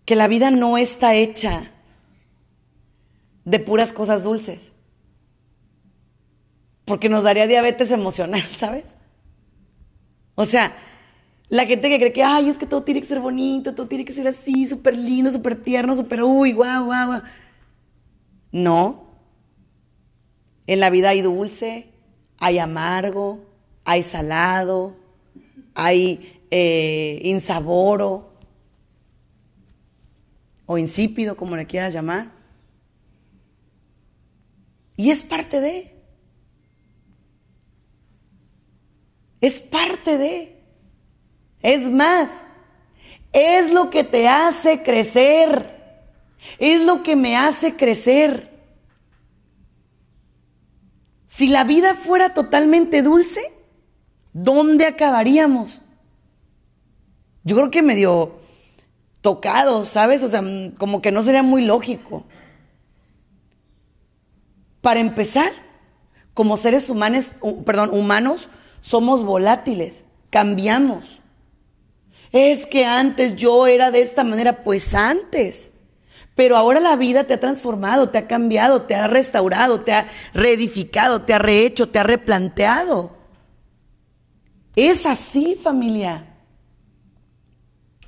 que 0.07 0.17
la 0.17 0.29
vida 0.29 0.51
no 0.51 0.79
está 0.79 1.15
hecha 1.15 1.71
de 3.45 3.59
puras 3.59 3.93
cosas 3.93 4.23
dulces, 4.23 4.73
porque 6.87 7.11
nos 7.11 7.25
daría 7.25 7.47
diabetes 7.47 7.91
emocional, 7.91 8.41
¿sabes? 8.57 8.87
O 10.37 10.47
sea, 10.47 10.75
la 11.53 11.67
gente 11.67 11.91
que 11.91 11.99
cree 11.99 12.15
que, 12.15 12.23
ay, 12.23 12.49
es 12.49 12.57
que 12.57 12.65
todo 12.65 12.83
tiene 12.83 13.03
que 13.03 13.07
ser 13.07 13.21
bonito, 13.21 13.75
todo 13.75 13.87
tiene 13.87 14.07
que 14.07 14.13
ser 14.15 14.27
así, 14.27 14.65
súper 14.65 14.97
lindo, 14.97 15.31
súper 15.31 15.55
tierno, 15.63 15.95
súper, 15.95 16.23
uy, 16.23 16.55
guau, 16.55 16.87
guau, 16.87 17.07
guau. 17.09 17.23
No. 18.53 19.05
En 20.67 20.81
la 20.81 20.89
vida 20.89 21.11
hay 21.11 21.21
dulce, 21.21 21.91
hay 22.39 22.59
amargo, 22.59 23.45
hay 23.85 24.03
salado, 24.03 24.97
hay 25.75 26.41
eh, 26.51 27.21
insaboro 27.23 28.33
o 30.65 30.79
insípido, 30.79 31.37
como 31.37 31.55
le 31.55 31.67
quieras 31.67 31.93
llamar. 31.93 32.33
Y 34.97 35.11
es 35.11 35.23
parte 35.23 35.61
de. 35.61 35.95
Es 39.43 39.61
parte 39.61 40.17
de. 40.17 40.52
Es 41.63 41.89
más, 41.89 42.29
es 43.33 43.73
lo 43.73 43.91
que 43.91 44.05
te 44.05 44.29
hace 44.29 44.83
crecer. 44.83 45.73
Es 46.59 46.83
lo 46.83 47.03
que 47.03 47.17
me 47.17 47.37
hace 47.37 47.77
crecer. 47.77 48.51
Si 51.27 51.49
la 51.49 51.65
vida 51.65 51.95
fuera 51.95 52.35
totalmente 52.35 53.03
dulce, 53.03 53.53
¿dónde 54.33 54.87
acabaríamos? 54.87 55.81
Yo 57.45 57.57
creo 57.57 57.71
que 57.71 57.83
medio 57.83 58.39
tocado, 59.23 59.87
¿sabes? 59.87 60.23
O 60.23 60.29
sea, 60.29 60.43
mm, 60.43 60.73
como 60.73 61.01
que 61.01 61.11
no 61.11 61.23
sería 61.23 61.43
muy 61.43 61.65
lógico. 61.65 62.25
Para 64.83 65.01
empezar, 65.01 65.53
como 66.35 66.57
seres 66.57 66.91
humanos, 66.91 67.33
perdón, 67.65 67.91
humanos, 67.93 68.49
somos 68.83 69.25
volátiles, 69.25 70.03
cambiamos. 70.29 71.22
Es 72.33 72.67
que 72.67 72.87
antes 72.87 73.37
yo 73.37 73.67
era 73.67 73.91
de 73.91 74.01
esta 74.01 74.25
manera, 74.25 74.65
pues 74.65 74.95
antes. 74.95 75.71
Pero 76.35 76.57
ahora 76.57 76.81
la 76.81 76.97
vida 76.97 77.25
te 77.25 77.35
ha 77.35 77.41
transformado, 77.41 78.09
te 78.09 78.19
ha 78.19 78.27
cambiado, 78.27 78.83
te 78.83 78.95
ha 78.95 79.07
restaurado, 79.07 79.83
te 79.83 79.93
ha 79.93 80.09
reedificado, 80.33 81.23
te 81.23 81.35
ha 81.35 81.39
rehecho, 81.39 81.91
te 81.91 81.99
ha 81.99 82.03
replanteado. 82.03 83.15
Es 84.75 85.05
así, 85.05 85.59
familia. 85.63 86.27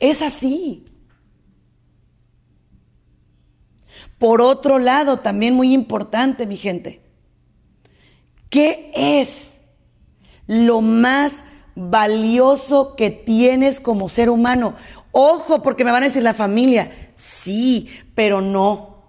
Es 0.00 0.22
así. 0.22 0.86
Por 4.18 4.40
otro 4.40 4.78
lado, 4.78 5.18
también 5.18 5.54
muy 5.54 5.74
importante, 5.74 6.46
mi 6.46 6.56
gente, 6.56 7.02
¿qué 8.48 8.90
es 8.94 9.56
lo 10.46 10.80
más 10.80 11.44
valioso 11.74 12.96
que 12.96 13.10
tienes 13.10 13.80
como 13.80 14.08
ser 14.08 14.30
humano? 14.30 14.74
Ojo, 15.12 15.62
porque 15.62 15.84
me 15.84 15.92
van 15.92 16.02
a 16.02 16.06
decir 16.06 16.22
la 16.22 16.34
familia, 16.34 17.10
sí, 17.14 17.88
pero 18.14 18.40
no. 18.40 19.02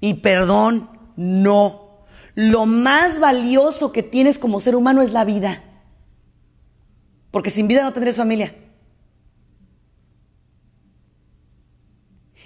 Y 0.00 0.14
perdón, 0.14 0.90
no. 1.16 2.04
Lo 2.34 2.66
más 2.66 3.18
valioso 3.18 3.92
que 3.92 4.02
tienes 4.02 4.38
como 4.38 4.60
ser 4.60 4.74
humano 4.74 5.02
es 5.02 5.12
la 5.12 5.24
vida. 5.24 5.62
Porque 7.30 7.50
sin 7.50 7.68
vida 7.68 7.82
no 7.82 7.92
tendrías 7.92 8.16
familia. 8.16 8.54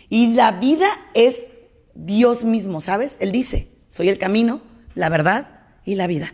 Y 0.09 0.35
la 0.35 0.53
vida 0.53 0.87
es 1.15 1.47
Dios 1.95 2.45
mismo, 2.45 2.81
¿sabes? 2.81 3.17
Él 3.21 3.33
dice, 3.33 3.69
soy 3.89 4.09
el 4.09 4.19
camino, 4.19 4.61
la 4.95 5.09
verdad 5.09 5.61
y 5.85 5.97
la 5.97 6.07
vida. 6.07 6.33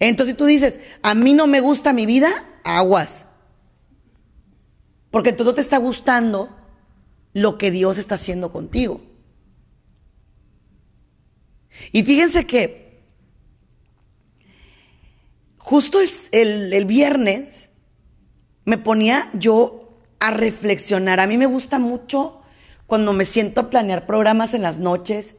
Entonces 0.00 0.36
tú 0.36 0.46
dices, 0.46 0.80
a 1.02 1.14
mí 1.14 1.34
no 1.34 1.46
me 1.46 1.60
gusta 1.60 1.92
mi 1.92 2.06
vida, 2.06 2.30
aguas. 2.64 3.26
Porque 5.10 5.32
todo 5.32 5.54
te 5.54 5.60
está 5.60 5.78
gustando 5.78 6.54
lo 7.32 7.58
que 7.58 7.70
Dios 7.70 7.98
está 7.98 8.16
haciendo 8.16 8.52
contigo. 8.52 9.00
Y 11.92 12.02
fíjense 12.04 12.46
que 12.46 13.02
justo 15.58 15.98
el, 16.32 16.72
el 16.72 16.84
viernes 16.86 17.68
me 18.64 18.78
ponía 18.78 19.30
yo 19.34 19.84
a 20.20 20.30
reflexionar. 20.30 21.20
A 21.20 21.26
mí 21.26 21.36
me 21.36 21.46
gusta 21.46 21.78
mucho 21.78 22.40
cuando 22.86 23.12
me 23.12 23.24
siento 23.24 23.60
a 23.60 23.70
planear 23.70 24.06
programas 24.06 24.54
en 24.54 24.62
las 24.62 24.78
noches, 24.78 25.36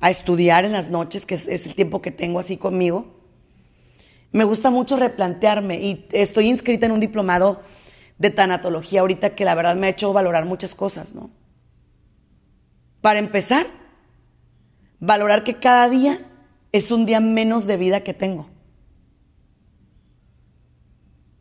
a 0.00 0.10
estudiar 0.10 0.64
en 0.64 0.72
las 0.72 0.90
noches, 0.90 1.26
que 1.26 1.34
es, 1.34 1.66
el 1.66 1.74
tiempo 1.74 2.02
que 2.02 2.10
tengo 2.10 2.38
así 2.38 2.56
conmigo. 2.56 3.15
Me 4.36 4.44
gusta 4.44 4.68
mucho 4.68 4.98
replantearme 4.98 5.80
y 5.80 6.06
estoy 6.12 6.50
inscrita 6.50 6.84
en 6.84 6.92
un 6.92 7.00
diplomado 7.00 7.62
de 8.18 8.28
tanatología 8.28 9.00
ahorita 9.00 9.34
que 9.34 9.46
la 9.46 9.54
verdad 9.54 9.76
me 9.76 9.86
ha 9.86 9.90
hecho 9.90 10.12
valorar 10.12 10.44
muchas 10.44 10.74
cosas, 10.74 11.14
¿no? 11.14 11.30
Para 13.00 13.18
empezar, 13.18 13.66
valorar 15.00 15.42
que 15.42 15.54
cada 15.54 15.88
día 15.88 16.18
es 16.70 16.90
un 16.90 17.06
día 17.06 17.18
menos 17.18 17.66
de 17.66 17.78
vida 17.78 18.02
que 18.02 18.12
tengo. 18.12 18.50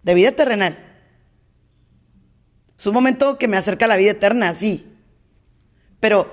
De 0.02 0.14
vida 0.14 0.32
terrenal. 0.32 0.80
Es 2.80 2.88
un 2.88 2.94
momento 2.94 3.38
que 3.38 3.50
me 3.50 3.58
acerca 3.58 3.84
a 3.84 3.90
la 3.90 3.98
vida 3.98 4.12
eterna, 4.12 4.56
sí. 4.56 4.90
Pero 6.00 6.32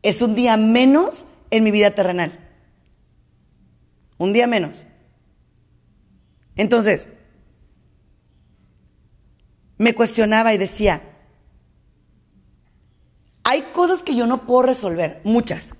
es 0.00 0.22
un 0.22 0.36
día 0.36 0.56
menos 0.56 1.24
en 1.50 1.64
mi 1.64 1.72
vida 1.72 1.90
terrenal. 1.90 2.38
Un 4.16 4.32
día 4.32 4.46
menos. 4.46 4.86
Entonces, 6.56 7.08
me 9.78 9.94
cuestionaba 9.94 10.54
y 10.54 10.58
decía, 10.58 11.02
hay 13.44 13.62
cosas 13.72 14.02
que 14.02 14.16
yo 14.16 14.26
no 14.26 14.46
puedo 14.46 14.62
resolver, 14.62 15.20
muchas, 15.22 15.74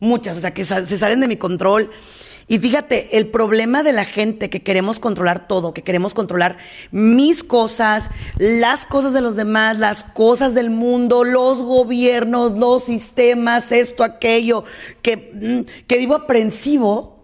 muchas, 0.00 0.36
o 0.36 0.40
sea, 0.40 0.54
que 0.54 0.64
se 0.64 0.98
salen 0.98 1.20
de 1.20 1.28
mi 1.28 1.36
control. 1.36 1.90
Y 2.50 2.58
fíjate, 2.58 3.18
el 3.18 3.26
problema 3.26 3.82
de 3.82 3.92
la 3.92 4.06
gente 4.06 4.48
que 4.48 4.62
queremos 4.62 4.98
controlar 4.98 5.46
todo, 5.46 5.74
que 5.74 5.82
queremos 5.82 6.14
controlar 6.14 6.56
mis 6.90 7.44
cosas, 7.44 8.08
las 8.38 8.86
cosas 8.86 9.12
de 9.12 9.20
los 9.20 9.36
demás, 9.36 9.78
las 9.78 10.02
cosas 10.02 10.54
del 10.54 10.70
mundo, 10.70 11.24
los 11.24 11.60
gobiernos, 11.60 12.58
los 12.58 12.84
sistemas, 12.84 13.70
esto, 13.70 14.02
aquello, 14.02 14.64
que, 15.02 15.30
mm, 15.34 15.86
que 15.86 15.98
vivo 15.98 16.14
aprensivo, 16.14 17.17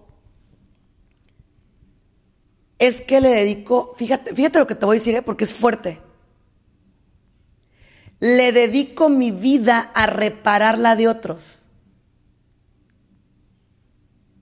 es 2.87 3.01
que 3.01 3.21
le 3.21 3.31
dedico, 3.31 3.95
fíjate, 3.97 4.35
fíjate 4.35 4.59
lo 4.59 4.67
que 4.67 4.75
te 4.75 4.87
voy 4.87 4.97
a 4.97 5.01
decir, 5.01 5.15
¿eh? 5.15 5.23
porque 5.23 5.45
es 5.45 5.53
fuerte. 5.53 6.01
Le 8.21 8.53
dedico 8.53 9.09
mi 9.09 9.31
vida 9.31 9.91
a 9.95 10.07
reparar 10.07 10.79
la 10.79 10.97
de 10.97 11.09
otros. 11.09 11.63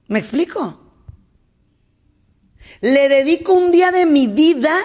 ¿Me 0.08 0.18
explico? 0.18 0.78
Le 2.80 3.08
dedico 3.08 3.52
un 3.52 3.70
día 3.70 3.90
de 3.92 4.06
mi 4.06 4.26
vida. 4.26 4.76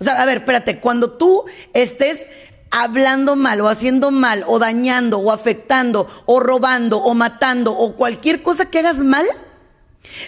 O 0.00 0.04
sea, 0.04 0.20
a 0.20 0.24
ver, 0.24 0.38
espérate, 0.38 0.80
cuando 0.80 1.12
tú 1.12 1.44
estés 1.72 2.26
hablando 2.70 3.36
mal 3.36 3.60
o 3.60 3.68
haciendo 3.68 4.10
mal 4.10 4.44
o 4.46 4.58
dañando 4.58 5.18
o 5.18 5.32
afectando 5.32 6.08
o 6.26 6.40
robando 6.40 6.98
o 6.98 7.14
matando 7.14 7.72
o 7.76 7.96
cualquier 7.96 8.42
cosa 8.42 8.70
que 8.70 8.80
hagas 8.80 9.00
mal, 9.00 9.26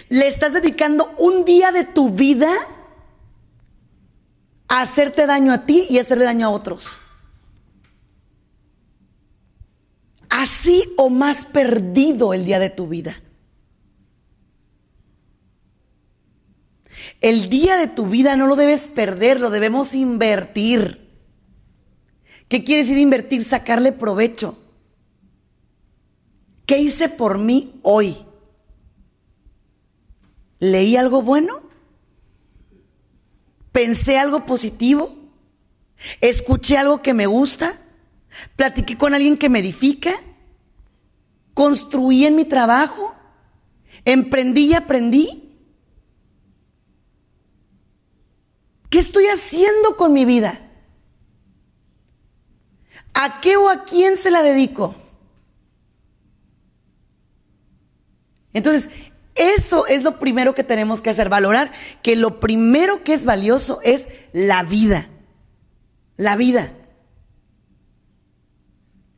le 0.09 0.27
estás 0.27 0.53
dedicando 0.53 1.13
un 1.17 1.45
día 1.45 1.71
de 1.71 1.83
tu 1.83 2.09
vida 2.09 2.51
a 4.67 4.81
hacerte 4.81 5.25
daño 5.25 5.51
a 5.51 5.65
ti 5.65 5.85
y 5.89 5.99
hacerle 5.99 6.25
daño 6.25 6.47
a 6.47 6.49
otros. 6.49 6.85
Así 10.29 10.93
o 10.97 11.09
más 11.09 11.45
perdido 11.45 12.33
el 12.33 12.45
día 12.45 12.59
de 12.59 12.69
tu 12.69 12.87
vida. 12.87 13.21
El 17.19 17.49
día 17.49 17.77
de 17.77 17.87
tu 17.87 18.07
vida 18.07 18.35
no 18.35 18.47
lo 18.47 18.55
debes 18.55 18.87
perder, 18.87 19.39
lo 19.39 19.49
debemos 19.49 19.93
invertir. 19.93 21.09
¿Qué 22.47 22.63
quiere 22.63 22.83
decir 22.83 22.97
invertir? 22.97 23.45
Sacarle 23.45 23.91
provecho. 23.91 24.57
¿Qué 26.65 26.79
hice 26.79 27.09
por 27.09 27.37
mí 27.37 27.79
hoy? 27.83 28.25
¿Leí 30.61 30.95
algo 30.95 31.21
bueno? 31.21 31.71
pensé 33.71 34.17
algo 34.17 34.45
positivo, 34.45 35.15
escuché 36.19 36.77
algo 36.77 37.01
que 37.01 37.13
me 37.13 37.25
gusta, 37.27 37.79
platiqué 38.55 38.97
con 38.97 39.13
alguien 39.13 39.37
que 39.37 39.49
me 39.49 39.59
edifica, 39.59 40.11
construí 41.53 42.25
en 42.25 42.35
mi 42.35 42.45
trabajo, 42.45 43.15
emprendí 44.05 44.67
y 44.67 44.73
aprendí. 44.73 45.47
¿Qué 48.89 48.99
estoy 48.99 49.25
haciendo 49.27 49.95
con 49.95 50.11
mi 50.11 50.25
vida? 50.25 50.59
¿A 53.13 53.39
qué 53.39 53.55
o 53.55 53.69
a 53.69 53.85
quién 53.85 54.17
se 54.17 54.31
la 54.31 54.41
dedico? 54.41 54.95
Entonces, 58.53 58.89
eso 59.35 59.87
es 59.87 60.03
lo 60.03 60.19
primero 60.19 60.53
que 60.55 60.63
tenemos 60.63 61.01
que 61.01 61.09
hacer, 61.09 61.29
valorar 61.29 61.71
que 62.01 62.15
lo 62.15 62.39
primero 62.39 63.03
que 63.03 63.13
es 63.13 63.25
valioso 63.25 63.79
es 63.83 64.09
la 64.33 64.63
vida. 64.63 65.09
La 66.17 66.35
vida. 66.35 66.73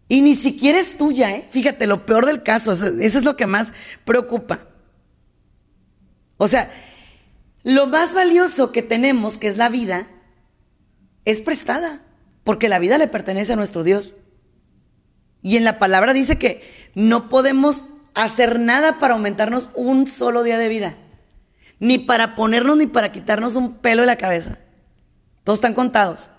Y 0.07 0.21
ni 0.21 0.35
siquiera 0.35 0.79
es 0.79 0.97
tuya, 0.97 1.35
¿eh? 1.35 1.47
Fíjate, 1.51 1.87
lo 1.87 2.05
peor 2.05 2.25
del 2.25 2.43
caso, 2.43 2.71
eso, 2.71 2.87
eso 2.87 3.17
es 3.17 3.23
lo 3.23 3.35
que 3.35 3.47
más 3.47 3.73
preocupa. 4.05 4.67
O 6.37 6.47
sea, 6.47 6.71
lo 7.63 7.87
más 7.87 8.13
valioso 8.13 8.71
que 8.71 8.83
tenemos, 8.83 9.37
que 9.37 9.47
es 9.47 9.57
la 9.57 9.69
vida, 9.69 10.07
es 11.25 11.41
prestada, 11.41 12.03
porque 12.43 12.69
la 12.69 12.79
vida 12.79 12.97
le 12.97 13.07
pertenece 13.07 13.53
a 13.53 13.55
nuestro 13.55 13.83
Dios. 13.83 14.13
Y 15.41 15.57
en 15.57 15.63
la 15.63 15.79
palabra 15.79 16.13
dice 16.13 16.37
que 16.37 16.61
no 16.93 17.29
podemos 17.29 17.85
hacer 18.13 18.59
nada 18.59 18.99
para 18.99 19.13
aumentarnos 19.13 19.69
un 19.75 20.07
solo 20.07 20.43
día 20.43 20.57
de 20.57 20.69
vida. 20.69 20.97
Ni 21.79 21.97
para 21.97 22.35
ponernos 22.35 22.77
ni 22.77 22.85
para 22.85 23.11
quitarnos 23.11 23.55
un 23.55 23.75
pelo 23.75 24.03
de 24.03 24.07
la 24.07 24.17
cabeza. 24.17 24.59
Todos 25.43 25.57
están 25.57 25.73
contados. 25.73 26.29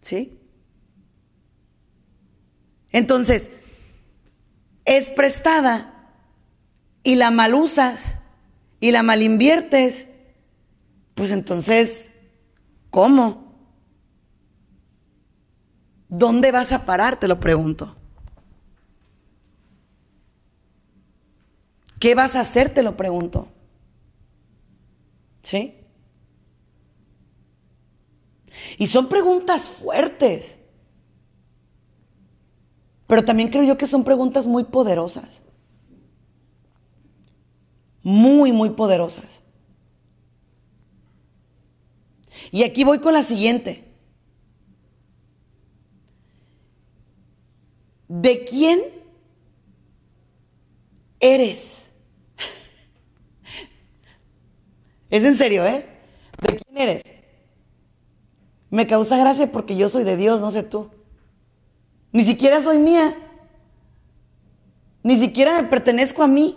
¿Sí? 0.00 0.38
Entonces, 2.92 3.50
es 4.84 5.10
prestada 5.10 6.12
y 7.02 7.16
la 7.16 7.30
mal 7.30 7.54
usas 7.54 8.16
y 8.80 8.90
la 8.90 9.02
mal 9.02 9.22
inviertes, 9.22 10.06
pues 11.14 11.30
entonces, 11.30 12.10
¿cómo? 12.90 13.50
¿Dónde 16.08 16.50
vas 16.50 16.72
a 16.72 16.86
parar? 16.86 17.20
Te 17.20 17.28
lo 17.28 17.38
pregunto. 17.38 17.99
¿Qué 22.00 22.14
vas 22.14 22.34
a 22.34 22.40
hacer? 22.40 22.72
Te 22.72 22.82
lo 22.82 22.96
pregunto. 22.96 23.46
¿Sí? 25.42 25.74
Y 28.78 28.86
son 28.86 29.08
preguntas 29.08 29.68
fuertes. 29.68 30.58
Pero 33.06 33.24
también 33.24 33.50
creo 33.50 33.64
yo 33.64 33.76
que 33.76 33.86
son 33.86 34.02
preguntas 34.02 34.46
muy 34.46 34.64
poderosas. 34.64 35.42
Muy, 38.02 38.50
muy 38.50 38.70
poderosas. 38.70 39.42
Y 42.50 42.62
aquí 42.62 42.82
voy 42.82 43.00
con 43.00 43.12
la 43.12 43.22
siguiente. 43.22 43.84
¿De 48.08 48.44
quién 48.44 48.80
eres? 51.20 51.89
Es 55.10 55.24
en 55.24 55.34
serio, 55.34 55.66
¿eh? 55.66 55.84
¿De 56.40 56.56
quién 56.56 56.78
eres? 56.78 57.02
Me 58.70 58.86
causa 58.86 59.16
gracia 59.16 59.50
porque 59.50 59.76
yo 59.76 59.88
soy 59.88 60.04
de 60.04 60.16
Dios, 60.16 60.40
no 60.40 60.50
sé 60.50 60.62
tú. 60.62 60.90
Ni 62.12 62.22
siquiera 62.22 62.60
soy 62.60 62.78
mía. 62.78 63.16
Ni 65.02 65.16
siquiera 65.16 65.60
me 65.60 65.68
pertenezco 65.68 66.22
a 66.22 66.28
mí. 66.28 66.56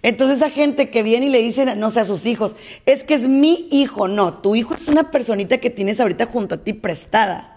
Entonces 0.00 0.38
esa 0.38 0.48
gente 0.48 0.88
que 0.88 1.02
viene 1.02 1.26
y 1.26 1.30
le 1.30 1.42
dice, 1.42 1.76
no 1.76 1.90
sé, 1.90 2.00
a 2.00 2.04
sus 2.06 2.24
hijos, 2.24 2.56
es 2.86 3.04
que 3.04 3.14
es 3.14 3.28
mi 3.28 3.68
hijo. 3.70 4.08
No, 4.08 4.38
tu 4.38 4.54
hijo 4.54 4.74
es 4.74 4.88
una 4.88 5.10
personita 5.10 5.58
que 5.58 5.68
tienes 5.68 6.00
ahorita 6.00 6.26
junto 6.26 6.54
a 6.54 6.58
ti 6.58 6.72
prestada 6.72 7.53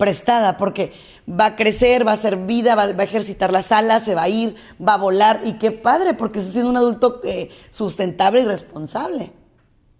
prestada, 0.00 0.56
porque 0.56 0.92
va 1.28 1.44
a 1.44 1.56
crecer, 1.56 2.06
va 2.06 2.12
a 2.12 2.16
ser 2.16 2.38
vida, 2.38 2.74
va, 2.74 2.84
a 2.84 3.02
ejercitar 3.04 3.52
las 3.52 3.70
alas, 3.70 4.02
se 4.02 4.14
va 4.14 4.22
a 4.22 4.28
ir, 4.28 4.56
va 4.80 4.94
a 4.94 4.96
volar, 4.96 5.42
y 5.44 5.52
qué 5.58 5.70
padre, 5.70 6.14
porque 6.14 6.38
está 6.38 6.52
siendo 6.52 6.70
un 6.70 6.76
adulto 6.78 7.20
eh, 7.22 7.50
sustentable 7.70 8.40
y 8.40 8.44
responsable. 8.46 9.32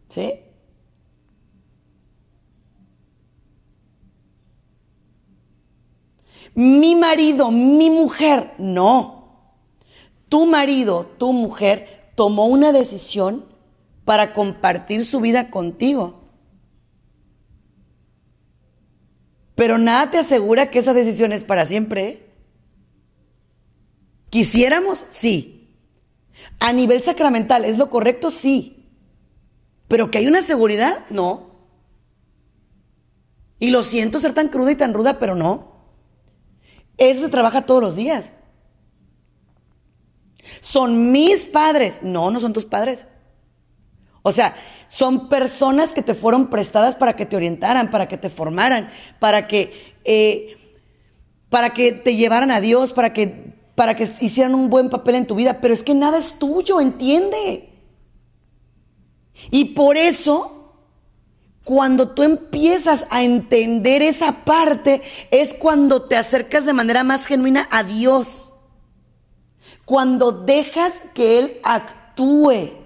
¿Sí? 0.08 0.40
Mi 6.54 6.96
marido, 6.96 7.50
mi 7.50 7.90
mujer, 7.90 8.54
no. 8.58 9.44
Tu 10.30 10.46
marido, 10.46 11.06
tu 11.18 11.32
mujer 11.32 12.10
tomó 12.14 12.46
una 12.46 12.72
decisión 12.72 13.44
para 14.04 14.32
compartir 14.32 15.04
su 15.04 15.20
vida 15.20 15.50
contigo. 15.50 16.19
Pero 19.60 19.76
nada 19.76 20.10
te 20.10 20.16
asegura 20.16 20.70
que 20.70 20.78
esa 20.78 20.94
decisión 20.94 21.34
es 21.34 21.44
para 21.44 21.66
siempre. 21.66 22.30
¿Quisiéramos? 24.30 25.04
Sí. 25.10 25.76
A 26.60 26.72
nivel 26.72 27.02
sacramental, 27.02 27.66
¿es 27.66 27.76
lo 27.76 27.90
correcto? 27.90 28.30
Sí. 28.30 28.88
Pero 29.86 30.10
que 30.10 30.16
hay 30.16 30.26
una 30.26 30.40
seguridad, 30.40 31.04
no. 31.10 31.50
Y 33.58 33.68
lo 33.68 33.82
siento 33.82 34.18
ser 34.18 34.32
tan 34.32 34.48
cruda 34.48 34.72
y 34.72 34.76
tan 34.76 34.94
ruda, 34.94 35.18
pero 35.18 35.36
no. 35.36 35.74
Eso 36.96 37.20
se 37.20 37.28
trabaja 37.28 37.66
todos 37.66 37.82
los 37.82 37.96
días. 37.96 38.32
¿Son 40.62 41.12
mis 41.12 41.44
padres? 41.44 42.00
No, 42.02 42.30
no 42.30 42.40
son 42.40 42.54
tus 42.54 42.64
padres. 42.64 43.04
O 44.22 44.32
sea, 44.32 44.56
son 44.90 45.28
personas 45.28 45.92
que 45.92 46.02
te 46.02 46.16
fueron 46.16 46.50
prestadas 46.50 46.96
para 46.96 47.14
que 47.14 47.24
te 47.24 47.36
orientaran, 47.36 47.92
para 47.92 48.08
que 48.08 48.18
te 48.18 48.28
formaran, 48.28 48.90
para 49.20 49.46
que, 49.46 49.94
eh, 50.04 50.58
para 51.48 51.70
que 51.70 51.92
te 51.92 52.16
llevaran 52.16 52.50
a 52.50 52.60
Dios, 52.60 52.92
para 52.92 53.12
que, 53.12 53.54
para 53.76 53.94
que 53.94 54.12
hicieran 54.20 54.52
un 54.56 54.68
buen 54.68 54.90
papel 54.90 55.14
en 55.14 55.28
tu 55.28 55.36
vida. 55.36 55.60
Pero 55.60 55.72
es 55.72 55.84
que 55.84 55.94
nada 55.94 56.18
es 56.18 56.40
tuyo, 56.40 56.80
entiende. 56.80 57.70
Y 59.52 59.66
por 59.66 59.96
eso, 59.96 60.74
cuando 61.62 62.10
tú 62.10 62.24
empiezas 62.24 63.06
a 63.10 63.22
entender 63.22 64.02
esa 64.02 64.44
parte, 64.44 65.02
es 65.30 65.54
cuando 65.54 66.02
te 66.02 66.16
acercas 66.16 66.66
de 66.66 66.72
manera 66.72 67.04
más 67.04 67.26
genuina 67.26 67.68
a 67.70 67.84
Dios. 67.84 68.54
Cuando 69.84 70.32
dejas 70.32 70.94
que 71.14 71.38
Él 71.38 71.60
actúe 71.62 72.79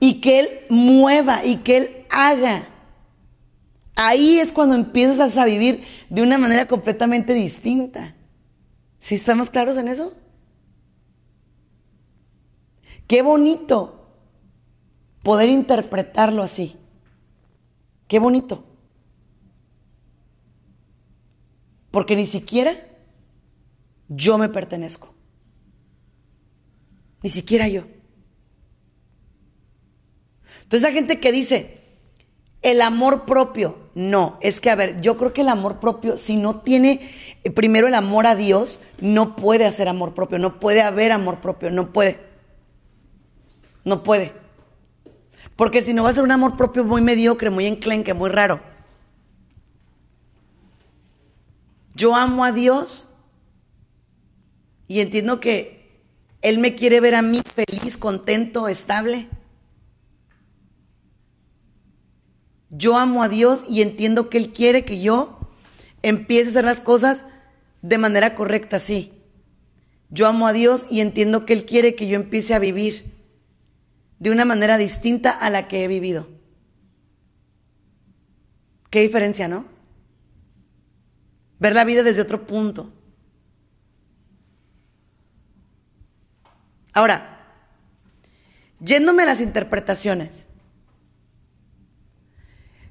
y 0.00 0.20
que 0.20 0.40
Él 0.40 0.48
mueva 0.70 1.44
y 1.44 1.56
que 1.58 1.76
Él 1.76 2.06
haga. 2.10 2.66
Ahí 3.94 4.38
es 4.38 4.50
cuando 4.50 4.74
empiezas 4.74 5.36
a 5.36 5.44
vivir 5.44 5.84
de 6.08 6.22
una 6.22 6.38
manera 6.38 6.66
completamente 6.66 7.34
distinta. 7.34 8.16
¿Sí 8.98 9.14
estamos 9.14 9.50
claros 9.50 9.76
en 9.76 9.88
eso? 9.88 10.14
Qué 13.06 13.22
bonito 13.22 14.08
poder 15.22 15.50
interpretarlo 15.50 16.42
así. 16.42 16.76
Qué 18.08 18.18
bonito. 18.18 18.64
Porque 21.90 22.16
ni 22.16 22.24
siquiera 22.24 22.72
yo 24.08 24.38
me 24.38 24.48
pertenezco. 24.48 25.12
Ni 27.22 27.28
siquiera 27.28 27.68
yo. 27.68 27.84
Entonces, 30.70 30.88
hay 30.88 30.94
gente 30.94 31.18
que 31.18 31.32
dice, 31.32 31.80
el 32.62 32.80
amor 32.80 33.24
propio, 33.24 33.76
no, 33.96 34.38
es 34.40 34.60
que, 34.60 34.70
a 34.70 34.76
ver, 34.76 35.00
yo 35.00 35.16
creo 35.16 35.32
que 35.32 35.40
el 35.40 35.48
amor 35.48 35.80
propio, 35.80 36.16
si 36.16 36.36
no 36.36 36.60
tiene 36.60 37.10
eh, 37.42 37.50
primero 37.50 37.88
el 37.88 37.94
amor 37.94 38.28
a 38.28 38.36
Dios, 38.36 38.78
no 39.00 39.34
puede 39.34 39.66
hacer 39.66 39.88
amor 39.88 40.14
propio, 40.14 40.38
no 40.38 40.60
puede 40.60 40.80
haber 40.80 41.10
amor 41.10 41.40
propio, 41.40 41.72
no 41.72 41.92
puede. 41.92 42.20
No 43.84 44.04
puede. 44.04 44.32
Porque 45.56 45.82
si 45.82 45.92
no 45.92 46.04
va 46.04 46.10
a 46.10 46.12
ser 46.12 46.22
un 46.22 46.30
amor 46.30 46.56
propio 46.56 46.84
muy 46.84 47.02
mediocre, 47.02 47.50
muy 47.50 47.66
enclenque, 47.66 48.14
muy 48.14 48.30
raro. 48.30 48.60
Yo 51.96 52.14
amo 52.14 52.44
a 52.44 52.52
Dios 52.52 53.08
y 54.86 55.00
entiendo 55.00 55.40
que 55.40 55.98
Él 56.42 56.60
me 56.60 56.76
quiere 56.76 57.00
ver 57.00 57.16
a 57.16 57.22
mí 57.22 57.42
feliz, 57.44 57.98
contento, 57.98 58.68
estable. 58.68 59.28
Yo 62.70 62.96
amo 62.96 63.22
a 63.22 63.28
Dios 63.28 63.64
y 63.68 63.82
entiendo 63.82 64.30
que 64.30 64.38
Él 64.38 64.52
quiere 64.52 64.84
que 64.84 65.00
yo 65.00 65.38
empiece 66.02 66.46
a 66.46 66.50
hacer 66.50 66.64
las 66.64 66.80
cosas 66.80 67.24
de 67.82 67.98
manera 67.98 68.34
correcta, 68.34 68.78
sí. 68.78 69.12
Yo 70.08 70.26
amo 70.26 70.46
a 70.46 70.52
Dios 70.52 70.86
y 70.90 71.00
entiendo 71.00 71.44
que 71.44 71.52
Él 71.52 71.66
quiere 71.66 71.94
que 71.94 72.08
yo 72.08 72.16
empiece 72.16 72.54
a 72.54 72.58
vivir 72.58 73.12
de 74.18 74.30
una 74.30 74.44
manera 74.44 74.76
distinta 74.76 75.30
a 75.30 75.50
la 75.50 75.66
que 75.66 75.84
he 75.84 75.88
vivido. 75.88 76.28
Qué 78.90 79.00
diferencia, 79.00 79.48
¿no? 79.48 79.66
Ver 81.58 81.74
la 81.74 81.84
vida 81.84 82.02
desde 82.02 82.22
otro 82.22 82.44
punto. 82.44 82.92
Ahora, 86.92 87.38
yéndome 88.80 89.22
a 89.22 89.26
las 89.26 89.40
interpretaciones. 89.40 90.46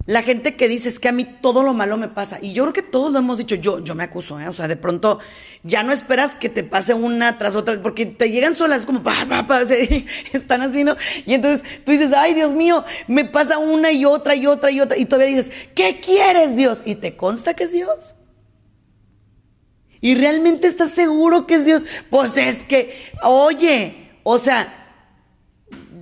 La 0.09 0.23
gente 0.23 0.55
que 0.55 0.67
dice 0.67 0.89
es 0.89 0.99
que 0.99 1.07
a 1.07 1.11
mí 1.11 1.23
todo 1.23 1.61
lo 1.61 1.75
malo 1.75 1.95
me 1.95 2.07
pasa. 2.07 2.39
Y 2.41 2.51
yo 2.51 2.63
creo 2.63 2.73
que 2.73 2.81
todos 2.81 3.13
lo 3.13 3.19
hemos 3.19 3.37
dicho. 3.37 3.53
Yo, 3.53 3.83
yo 3.83 3.93
me 3.93 4.05
acuso, 4.05 4.39
¿eh? 4.39 4.47
O 4.47 4.53
sea, 4.53 4.67
de 4.67 4.75
pronto 4.75 5.19
ya 5.61 5.83
no 5.83 5.93
esperas 5.93 6.33
que 6.33 6.49
te 6.49 6.63
pase 6.63 6.95
una 6.95 7.37
tras 7.37 7.55
otra, 7.55 7.79
porque 7.79 8.07
te 8.07 8.31
llegan 8.31 8.55
solas, 8.55 8.87
como 8.87 9.03
pa, 9.03 9.13
pa, 9.29 9.45
pa, 9.45 9.61
están 9.61 10.63
así, 10.63 10.83
¿no? 10.83 10.95
Y 11.27 11.35
entonces 11.35 11.63
tú 11.85 11.91
dices, 11.91 12.11
ay, 12.11 12.33
Dios 12.33 12.53
mío, 12.53 12.83
me 13.05 13.23
pasa 13.23 13.59
una 13.59 13.91
y 13.91 14.03
otra 14.03 14.33
y 14.33 14.47
otra 14.47 14.71
y 14.71 14.81
otra. 14.81 14.97
Y 14.97 15.05
todavía 15.05 15.35
dices, 15.35 15.51
¿qué 15.75 15.99
quieres, 16.03 16.55
Dios? 16.55 16.81
Y 16.85 16.95
te 16.95 17.15
consta 17.15 17.53
que 17.53 17.65
es 17.65 17.71
Dios. 17.71 18.15
¿Y 20.01 20.15
realmente 20.15 20.65
estás 20.65 20.89
seguro 20.89 21.45
que 21.45 21.53
es 21.53 21.65
Dios? 21.65 21.85
Pues 22.09 22.35
es 22.35 22.63
que, 22.63 22.95
oye, 23.21 24.09
o 24.23 24.39
sea, 24.39 24.78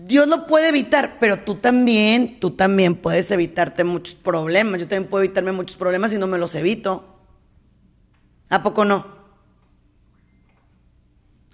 Dios 0.08 0.26
lo 0.28 0.48
puede 0.48 0.70
evitar, 0.70 1.18
pero 1.20 1.40
tú 1.44 1.56
también, 1.56 2.40
tú 2.40 2.52
también 2.52 2.96
puedes 2.96 3.30
evitarte 3.30 3.84
muchos 3.84 4.16
problemas. 4.16 4.80
Yo 4.80 4.88
también 4.88 5.10
puedo 5.10 5.26
evitarme 5.26 5.52
muchos 5.52 5.76
problemas 5.76 6.14
y 6.14 6.18
no 6.18 6.28
me 6.28 6.38
los 6.38 6.56
evito. 6.56 7.04
¿A 8.48 8.64
poco 8.64 8.86
no? 8.86 9.06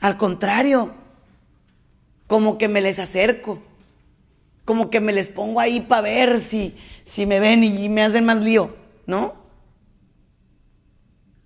Al 0.02 0.18
contrario, 0.18 0.94
como 2.28 2.60
que 2.60 2.68
me 2.68 2.82
les 2.82 3.00
acerco, 3.00 3.60
como 4.66 4.92
que 4.92 5.00
me 5.00 5.14
les 5.14 5.30
pongo 5.30 5.60
ahí 5.60 5.82
para 5.82 6.02
ver 6.04 6.40
si, 6.40 6.76
si 7.06 7.26
me 7.26 7.40
ven 7.40 7.64
y 7.64 7.90
me 7.90 8.04
hacen 8.04 8.24
más 8.24 8.44
lío, 8.44 8.76
¿no? 9.08 9.34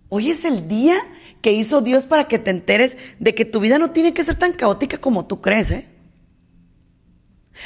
Hoy 0.10 0.30
es 0.32 0.44
el 0.44 0.68
día 0.68 0.98
que 1.42 1.54
hizo 1.54 1.80
Dios 1.80 2.06
para 2.06 2.28
que 2.28 2.38
te 2.38 2.52
enteres 2.52 2.98
de 3.20 3.34
que 3.34 3.46
tu 3.46 3.62
vida 3.62 3.78
no 3.78 3.92
tiene 3.92 4.14
que 4.14 4.26
ser 4.26 4.36
tan 4.36 4.52
caótica 4.52 4.98
como 4.98 5.26
tú 5.26 5.40
crees, 5.40 5.72
¿eh? 5.72 5.97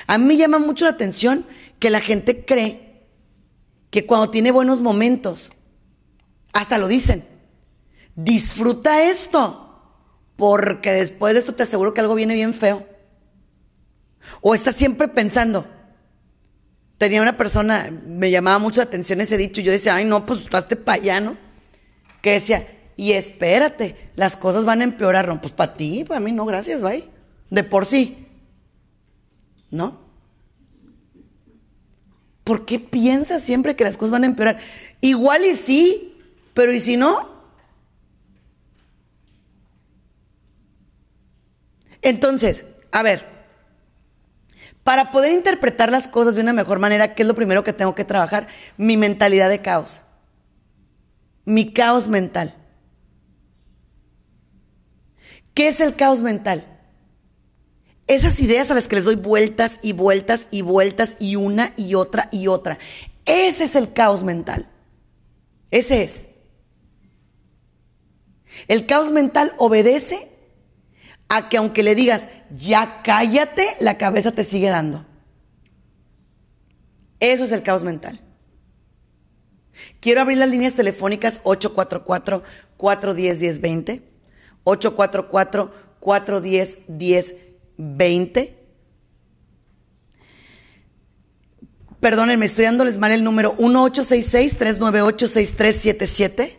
A 0.08 0.18
mí 0.18 0.26
me 0.26 0.38
llama 0.38 0.60
mucho 0.60 0.86
la 0.86 0.92
atención 0.92 1.46
que 1.80 1.90
la 1.90 2.00
gente 2.00 2.46
cree 2.46 3.08
que 3.90 4.06
cuando 4.06 4.30
tiene 4.30 4.52
buenos 4.52 4.82
momentos, 4.82 5.52
hasta 6.54 6.78
lo 6.78 6.88
dicen, 6.88 7.26
disfruta 8.16 9.04
esto, 9.04 9.68
porque 10.36 10.92
después 10.92 11.34
de 11.34 11.40
esto 11.40 11.54
te 11.54 11.64
aseguro 11.64 11.94
que 11.94 12.02
algo 12.02 12.16
viene 12.16 12.36
bien 12.36 12.54
feo. 12.54 12.88
O 14.42 14.56
está 14.56 14.72
siempre 14.72 15.08
pensando. 15.08 15.68
Tenía 16.98 17.22
una 17.22 17.38
persona, 17.38 17.92
me 18.06 18.32
llamaba 18.32 18.60
mucho 18.60 18.80
la 18.80 18.86
atención 18.86 19.22
ese 19.22 19.38
dicho, 19.38 19.60
y 19.60 19.64
yo 19.64 19.72
decía, 19.72 19.96
ay 19.96 20.06
no, 20.06 20.26
pues 20.26 20.42
estás 20.42 20.66
payano, 20.86 21.36
que 22.22 22.34
decía, 22.34 22.68
y 22.96 23.14
espérate, 23.14 24.12
las 24.16 24.38
cosas 24.38 24.64
van 24.64 24.82
a 24.82 24.84
empeorar, 24.84 25.28
no, 25.28 25.42
pues 25.42 25.54
para 25.54 25.74
ti, 25.74 26.04
para 26.04 26.20
mí 26.20 26.32
no, 26.32 26.46
gracias, 26.46 26.82
bye. 26.82 27.10
De 27.50 27.64
por 27.64 27.86
sí, 27.86 28.28
¿no? 29.72 30.00
¿Por 32.44 32.66
qué 32.66 32.80
piensas 32.80 33.44
siempre 33.44 33.76
que 33.76 33.84
las 33.84 33.98
cosas 33.98 34.12
van 34.12 34.24
a 34.24 34.28
empeorar? 34.28 34.58
Igual 35.00 35.46
y 35.46 35.56
sí, 35.56 36.22
pero 36.54 36.74
¿y 36.74 36.80
si 36.80 36.98
no? 36.98 37.30
Entonces, 42.02 42.66
a 42.92 43.04
ver, 43.04 43.26
para 44.84 45.12
poder 45.12 45.32
interpretar 45.32 45.92
las 45.92 46.08
cosas 46.08 46.36
de 46.36 46.42
una 46.42 46.54
mejor 46.54 46.80
manera, 46.80 47.14
¿qué 47.14 47.24
es 47.24 47.28
lo 47.28 47.36
primero 47.36 47.64
que 47.64 47.74
tengo 47.74 47.94
que 47.96 48.04
trabajar? 48.04 48.48
Mi 48.78 48.98
mentalidad 48.98 49.50
de 49.50 49.62
caos. 49.62 50.04
Mi 51.46 51.72
caos 51.72 52.08
mental. 52.08 52.56
¿Qué 55.54 55.68
es 55.68 55.80
el 55.80 55.96
caos 55.96 56.22
mental? 56.22 56.71
Esas 58.16 58.42
ideas 58.42 58.70
a 58.70 58.74
las 58.74 58.90
que 58.90 58.98
les 58.98 59.06
doy 59.06 59.16
vueltas 59.16 59.80
y 59.82 59.94
vueltas 59.94 60.50
y 60.52 60.64
vueltas 60.64 61.16
y 61.20 61.38
una 61.38 61.74
y 61.78 61.96
otra 61.96 62.28
y 62.32 62.48
otra. 62.48 62.78
Ese 63.26 63.64
es 63.64 63.76
el 63.76 63.94
caos 63.94 64.24
mental. 64.24 64.68
Ese 65.72 66.04
es. 66.04 66.28
El 68.68 68.86
caos 68.86 69.12
mental 69.12 69.54
obedece 69.58 70.28
a 71.30 71.48
que 71.48 71.56
aunque 71.56 71.84
le 71.84 71.96
digas, 71.96 72.28
ya 72.54 73.02
cállate, 73.02 73.78
la 73.80 73.98
cabeza 73.98 74.34
te 74.34 74.44
sigue 74.44 74.68
dando. 74.68 75.06
Eso 77.22 77.46
es 77.46 77.54
el 77.54 77.64
caos 77.64 77.84
mental. 77.84 78.20
Quiero 80.02 80.20
abrir 80.20 80.38
las 80.38 80.50
líneas 80.50 80.74
telefónicas 80.74 81.42
844-410-1020, 81.44 84.02
844-410-1020. 84.66 87.51
20. 87.82 88.58
Perdónenme, 92.00 92.46
estoy 92.46 92.66
dándoles 92.66 93.00
mal 93.00 93.12
el 93.12 93.24
número 93.24 93.58
1866-398-6377. 93.58 96.58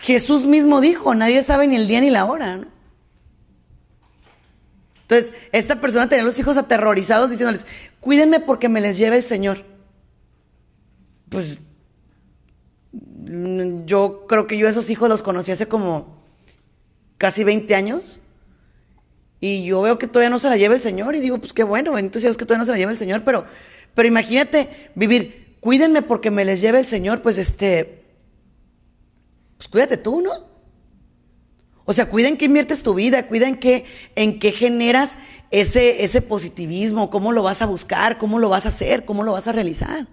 Jesús 0.00 0.46
mismo 0.46 0.80
dijo, 0.80 1.14
nadie 1.14 1.42
sabe 1.42 1.66
ni 1.66 1.76
el 1.76 1.86
día 1.86 2.00
ni 2.00 2.10
la 2.10 2.26
hora, 2.26 2.56
¿no? 2.56 2.75
Entonces, 5.08 5.32
esta 5.52 5.80
persona 5.80 6.08
tenía 6.08 6.24
a 6.24 6.26
los 6.26 6.38
hijos 6.40 6.56
aterrorizados 6.56 7.30
diciéndoles, 7.30 7.64
cuídenme 8.00 8.40
porque 8.40 8.68
me 8.68 8.80
les 8.80 8.98
lleve 8.98 9.16
el 9.16 9.22
Señor. 9.22 9.64
Pues 11.28 11.58
mm, 12.92 13.84
yo 13.84 14.26
creo 14.26 14.48
que 14.48 14.58
yo 14.58 14.66
esos 14.66 14.90
hijos 14.90 15.08
los 15.08 15.22
conocí 15.22 15.52
hace 15.52 15.68
como 15.68 16.24
casi 17.18 17.44
20 17.44 17.72
años. 17.76 18.18
Y 19.38 19.64
yo 19.64 19.80
veo 19.80 19.96
que 19.96 20.08
todavía 20.08 20.30
no 20.30 20.40
se 20.40 20.50
la 20.50 20.56
lleva 20.56 20.74
el 20.74 20.80
Señor. 20.80 21.14
Y 21.14 21.20
digo, 21.20 21.38
pues 21.38 21.52
qué 21.52 21.62
bueno, 21.62 21.92
bendito 21.92 22.18
sea 22.18 22.30
Dios 22.30 22.36
que 22.36 22.44
todavía 22.44 22.62
no 22.62 22.66
se 22.66 22.72
la 22.72 22.78
lleva 22.78 22.90
el 22.90 22.98
Señor. 22.98 23.22
Pero, 23.22 23.44
pero 23.94 24.08
imagínate 24.08 24.90
vivir, 24.96 25.56
cuídenme 25.60 26.02
porque 26.02 26.32
me 26.32 26.44
les 26.44 26.60
lleve 26.60 26.80
el 26.80 26.86
Señor. 26.86 27.22
Pues 27.22 27.38
este, 27.38 28.02
pues 29.56 29.68
cuídate 29.68 29.98
tú, 29.98 30.20
¿no? 30.20 30.55
O 31.86 31.92
sea, 31.92 32.10
cuida 32.10 32.28
en 32.28 32.36
qué 32.36 32.44
inviertes 32.44 32.82
tu 32.82 32.94
vida, 32.94 33.26
cuida 33.28 33.48
en 33.48 33.54
qué, 33.54 33.84
en 34.16 34.38
qué 34.38 34.50
generas 34.50 35.16
ese, 35.52 36.04
ese 36.04 36.20
positivismo, 36.20 37.10
cómo 37.10 37.32
lo 37.32 37.44
vas 37.44 37.62
a 37.62 37.66
buscar, 37.66 38.18
cómo 38.18 38.40
lo 38.40 38.48
vas 38.48 38.66
a 38.66 38.70
hacer, 38.70 39.04
cómo 39.04 39.22
lo 39.22 39.32
vas 39.32 39.46
a 39.46 39.52
realizar. 39.52 40.08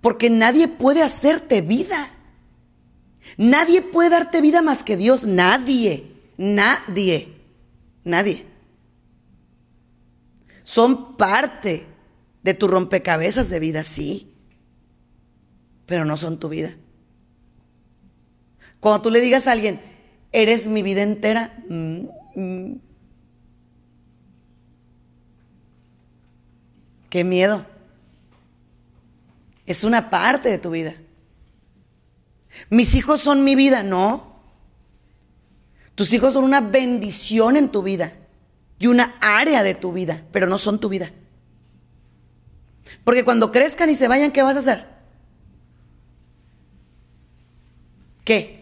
Porque 0.00 0.30
nadie 0.30 0.68
puede 0.68 1.02
hacerte 1.02 1.62
vida. 1.62 2.10
Nadie 3.36 3.82
puede 3.82 4.10
darte 4.10 4.40
vida 4.40 4.62
más 4.62 4.84
que 4.84 4.96
Dios. 4.96 5.24
Nadie. 5.24 6.12
Nadie. 6.36 7.34
Nadie. 8.04 8.46
Son 10.62 11.16
parte 11.16 11.86
de 12.42 12.54
tu 12.54 12.68
rompecabezas 12.68 13.48
de 13.48 13.60
vida, 13.60 13.84
sí. 13.84 14.32
Pero 15.86 16.04
no 16.04 16.16
son 16.16 16.38
tu 16.38 16.48
vida. 16.48 16.76
Cuando 18.82 19.00
tú 19.00 19.10
le 19.12 19.20
digas 19.20 19.46
a 19.46 19.52
alguien, 19.52 19.80
eres 20.32 20.66
mi 20.66 20.82
vida 20.82 21.02
entera, 21.02 21.56
mm, 21.68 22.00
mm, 22.34 22.80
qué 27.08 27.22
miedo. 27.22 27.64
Es 29.66 29.84
una 29.84 30.10
parte 30.10 30.48
de 30.48 30.58
tu 30.58 30.70
vida. 30.70 30.96
Mis 32.70 32.96
hijos 32.96 33.20
son 33.20 33.44
mi 33.44 33.54
vida, 33.54 33.84
no. 33.84 34.34
Tus 35.94 36.12
hijos 36.12 36.32
son 36.32 36.42
una 36.42 36.60
bendición 36.60 37.56
en 37.56 37.70
tu 37.70 37.84
vida. 37.84 38.14
y 38.80 38.88
una 38.88 39.14
área 39.20 39.62
de 39.62 39.76
tu 39.76 39.92
vida, 39.92 40.24
pero 40.32 40.48
no 40.48 40.58
son 40.58 40.80
tu 40.80 40.88
vida. 40.88 41.12
Porque 43.04 43.24
cuando 43.24 43.52
crezcan 43.52 43.88
y 43.90 43.94
se 43.94 44.08
vayan, 44.08 44.32
¿qué 44.32 44.42
vas 44.42 44.56
a 44.56 44.58
hacer? 44.58 44.88
¿Qué? 48.24 48.61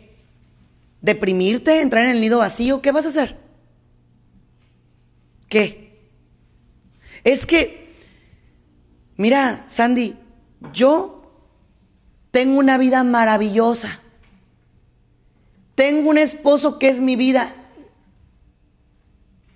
¿Deprimirte? 1.03 1.81
¿Entrar 1.81 2.05
en 2.05 2.13
el 2.13 2.21
nido 2.21 2.39
vacío? 2.39 2.83
¿Qué 2.83 2.93
vas 2.93 3.07
a 3.07 3.09
hacer? 3.09 3.39
¿Qué? 5.49 6.11
Es 7.25 7.47
que, 7.47 7.89
mira, 9.17 9.65
Sandy, 9.67 10.17
yo 10.73 11.21
tengo 12.31 12.59
una 12.59 12.79
vida 12.79 13.03
maravillosa. 13.03 14.01
Tengo 15.75 16.11
un 16.11 16.19
esposo 16.19 16.79
que 16.79 16.89
es 16.89 17.01
mi 17.01 17.17
vida. 17.17 17.55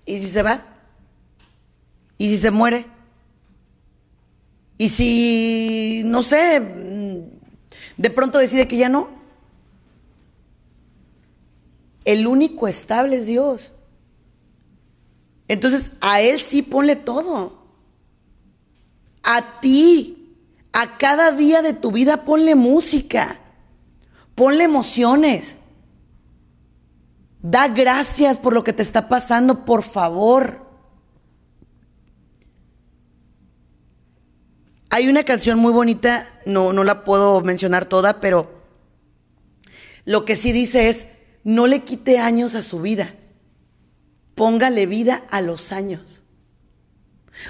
¿Y 0.06 0.20
si 0.20 0.28
se 0.28 0.42
va? 0.42 0.66
¿Y 2.18 2.28
si 2.30 2.38
se 2.38 2.50
muere? 2.50 2.86
¿Y 4.76 4.88
si, 4.88 6.02
no 6.04 6.22
sé, 6.22 6.60
de 7.96 8.10
pronto 8.10 8.38
decide 8.38 8.66
que 8.66 8.76
ya 8.76 8.88
no? 8.88 9.08
El 12.04 12.26
único 12.26 12.68
estable 12.68 13.16
es 13.16 13.26
Dios. 13.26 13.72
Entonces, 15.48 15.90
a 16.00 16.20
Él 16.20 16.40
sí 16.40 16.62
ponle 16.62 16.96
todo. 16.96 17.64
A 19.22 19.60
ti, 19.60 20.36
a 20.72 20.98
cada 20.98 21.32
día 21.32 21.62
de 21.62 21.72
tu 21.72 21.92
vida 21.92 22.24
ponle 22.24 22.54
música, 22.54 23.40
ponle 24.34 24.64
emociones. 24.64 25.56
Da 27.40 27.68
gracias 27.68 28.38
por 28.38 28.52
lo 28.52 28.64
que 28.64 28.72
te 28.72 28.82
está 28.82 29.08
pasando, 29.08 29.64
por 29.64 29.82
favor. 29.82 30.64
Hay 34.90 35.08
una 35.08 35.24
canción 35.24 35.58
muy 35.58 35.72
bonita, 35.72 36.28
no, 36.46 36.72
no 36.72 36.84
la 36.84 37.04
puedo 37.04 37.40
mencionar 37.40 37.86
toda, 37.86 38.20
pero 38.20 38.52
lo 40.04 40.24
que 40.24 40.36
sí 40.36 40.52
dice 40.52 40.88
es, 40.88 41.06
no 41.44 41.66
le 41.66 41.82
quite 41.82 42.18
años 42.18 42.54
a 42.54 42.62
su 42.62 42.80
vida, 42.80 43.14
póngale 44.34 44.86
vida 44.86 45.22
a 45.30 45.40
los 45.40 45.70
años. 45.72 46.22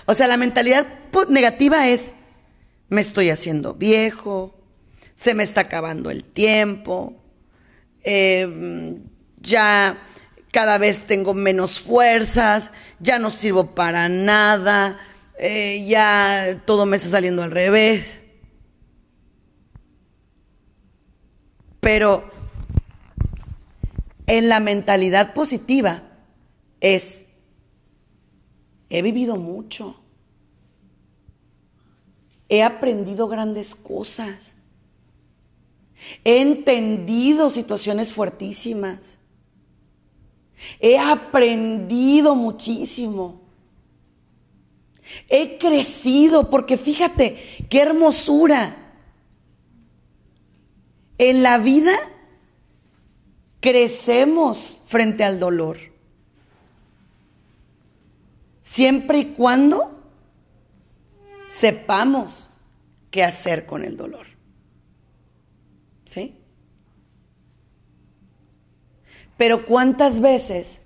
O 0.06 0.14
sea, 0.14 0.26
la 0.26 0.36
mentalidad 0.36 0.86
negativa 1.28 1.88
es, 1.88 2.14
me 2.88 3.00
estoy 3.00 3.30
haciendo 3.30 3.74
viejo, 3.74 4.54
se 5.14 5.34
me 5.34 5.44
está 5.44 5.62
acabando 5.62 6.10
el 6.10 6.24
tiempo, 6.24 7.14
eh, 8.02 8.98
ya 9.40 9.98
cada 10.52 10.78
vez 10.78 11.06
tengo 11.06 11.34
menos 11.34 11.80
fuerzas, 11.80 12.70
ya 13.00 13.18
no 13.18 13.30
sirvo 13.30 13.74
para 13.74 14.08
nada, 14.08 14.98
eh, 15.38 15.84
ya 15.88 16.62
todo 16.64 16.86
me 16.86 16.96
está 16.96 17.10
saliendo 17.10 17.42
al 17.42 17.50
revés. 17.50 18.20
Pero 21.80 22.33
en 24.26 24.48
la 24.48 24.60
mentalidad 24.60 25.34
positiva 25.34 26.02
es, 26.80 27.26
he 28.88 29.02
vivido 29.02 29.36
mucho, 29.36 30.00
he 32.48 32.62
aprendido 32.62 33.28
grandes 33.28 33.74
cosas, 33.74 34.54
he 36.24 36.40
entendido 36.42 37.50
situaciones 37.50 38.12
fuertísimas 38.12 39.18
He 40.80 40.98
aprendido 40.98 42.34
muchísimo. 42.34 43.40
He 45.28 45.58
crecido 45.58 46.50
porque 46.50 46.76
fíjate 46.76 47.36
qué 47.68 47.82
hermosura. 47.82 48.76
En 51.18 51.42
la 51.42 51.58
vida 51.58 51.92
crecemos 53.64 54.78
frente 54.84 55.24
al 55.24 55.40
dolor. 55.40 55.78
Siempre 58.60 59.20
y 59.20 59.24
cuando 59.32 60.02
sepamos 61.48 62.50
qué 63.10 63.24
hacer 63.24 63.64
con 63.64 63.82
el 63.82 63.96
dolor. 63.96 64.26
¿Sí? 66.04 66.38
Pero 69.38 69.64
¿cuántas 69.64 70.20
veces 70.20 70.82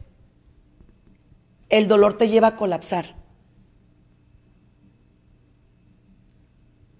el 1.70 1.88
dolor 1.88 2.16
te 2.16 2.28
lleva 2.28 2.46
a 2.46 2.56
colapsar? 2.56 3.16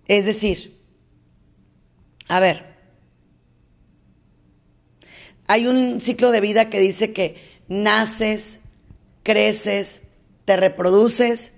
Es 0.06 0.24
decir, 0.24 0.84
a 2.26 2.40
ver, 2.40 2.77
hay 5.48 5.66
un 5.66 6.00
ciclo 6.00 6.30
de 6.30 6.40
vida 6.40 6.70
que 6.70 6.78
dice 6.78 7.12
que 7.12 7.36
naces, 7.66 8.60
creces, 9.24 10.02
te 10.44 10.56
reproduces 10.56 11.52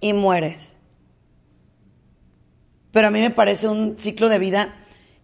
y 0.00 0.12
mueres. 0.12 0.76
Pero 2.92 3.08
a 3.08 3.10
mí 3.10 3.20
me 3.20 3.30
parece 3.30 3.68
un 3.68 3.98
ciclo 3.98 4.28
de 4.28 4.38
vida 4.38 4.74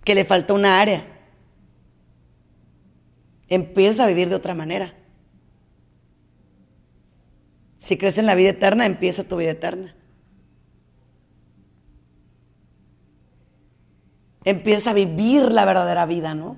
que 0.04 0.14
le 0.14 0.24
falta 0.24 0.54
una 0.54 0.80
área 0.80 1.12
empiezas 3.48 4.00
a 4.00 4.06
vivir 4.06 4.28
de 4.28 4.34
otra 4.34 4.54
manera. 4.54 4.94
Si 7.78 7.96
crees 7.96 8.18
en 8.18 8.26
la 8.26 8.34
vida 8.34 8.50
eterna, 8.50 8.86
empieza 8.86 9.24
tu 9.24 9.36
vida 9.36 9.50
eterna. 9.50 9.94
Empieza 14.44 14.90
a 14.90 14.94
vivir 14.94 15.52
la 15.52 15.64
verdadera 15.64 16.06
vida, 16.06 16.34
¿no? 16.34 16.56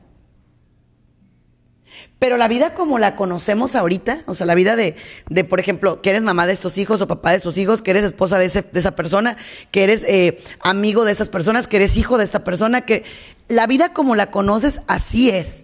Pero 2.18 2.36
la 2.36 2.48
vida 2.48 2.74
como 2.74 2.98
la 2.98 3.14
conocemos 3.14 3.76
ahorita, 3.76 4.22
o 4.26 4.34
sea, 4.34 4.46
la 4.46 4.56
vida 4.56 4.74
de, 4.74 4.96
de, 5.28 5.44
por 5.44 5.60
ejemplo, 5.60 6.02
que 6.02 6.10
eres 6.10 6.22
mamá 6.22 6.46
de 6.46 6.52
estos 6.52 6.76
hijos 6.76 7.00
o 7.00 7.06
papá 7.06 7.30
de 7.30 7.36
estos 7.36 7.56
hijos, 7.56 7.80
que 7.80 7.92
eres 7.92 8.04
esposa 8.04 8.38
de, 8.38 8.46
esa 8.46 8.96
persona, 8.96 9.36
que 9.70 9.84
eres 9.84 10.04
eh, 10.08 10.38
amigo 10.60 11.04
de 11.04 11.12
estas 11.12 11.28
personas, 11.28 11.68
que 11.68 11.76
eres 11.76 11.96
hijo 11.96 12.18
de 12.18 12.24
esta 12.24 12.42
persona, 12.42 12.80
que 12.80 13.04
la 13.46 13.68
vida 13.68 13.92
como 13.92 14.16
la 14.16 14.32
conoces 14.32 14.80
así 14.88 15.30
es. 15.30 15.62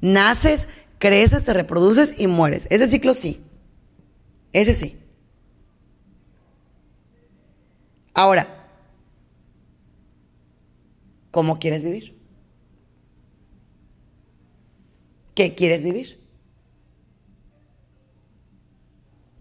Naces, 0.00 0.68
creces, 0.98 1.44
te 1.44 1.52
reproduces 1.52 2.14
y 2.16 2.28
mueres. 2.28 2.66
Ese 2.70 2.86
ciclo 2.86 3.12
sí. 3.12 3.42
Ese 4.54 4.72
sí. 4.72 4.98
Ahora, 8.14 8.70
¿cómo 11.30 11.58
quieres 11.58 11.84
vivir? 11.84 12.13
¿Qué 15.34 15.54
quieres 15.54 15.84
vivir? 15.84 16.20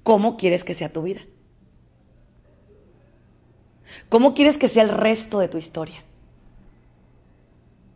¿Cómo 0.03 0.37
quieres 0.37 0.63
que 0.63 0.75
sea 0.75 0.91
tu 0.91 1.03
vida? 1.03 1.21
¿Cómo 4.09 4.33
quieres 4.33 4.57
que 4.57 4.67
sea 4.67 4.83
el 4.83 4.89
resto 4.89 5.39
de 5.39 5.47
tu 5.47 5.57
historia? 5.57 6.03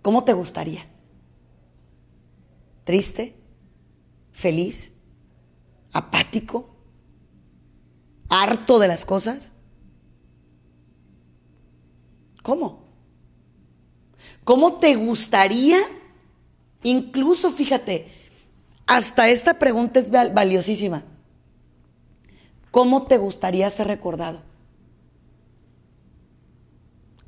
¿Cómo 0.02 0.24
te 0.24 0.34
gustaría? 0.34 0.88
triste, 2.88 3.36
feliz, 4.32 4.94
apático, 5.92 6.70
harto 8.30 8.80
de 8.80 8.88
las 8.88 9.04
cosas? 9.04 9.52
¿Cómo? 12.44 12.86
¿Cómo 14.46 14.76
te 14.76 14.96
gustaría? 14.96 15.80
Incluso, 16.84 17.52
fíjate, 17.52 18.12
hasta 18.86 19.30
esta 19.30 19.60
pregunta 19.60 20.00
es 20.00 20.10
valiosísima. 20.10 21.04
¿Cómo 22.72 23.08
te 23.08 23.18
gustaría 23.18 23.70
ser 23.70 23.88
recordado? 23.88 24.42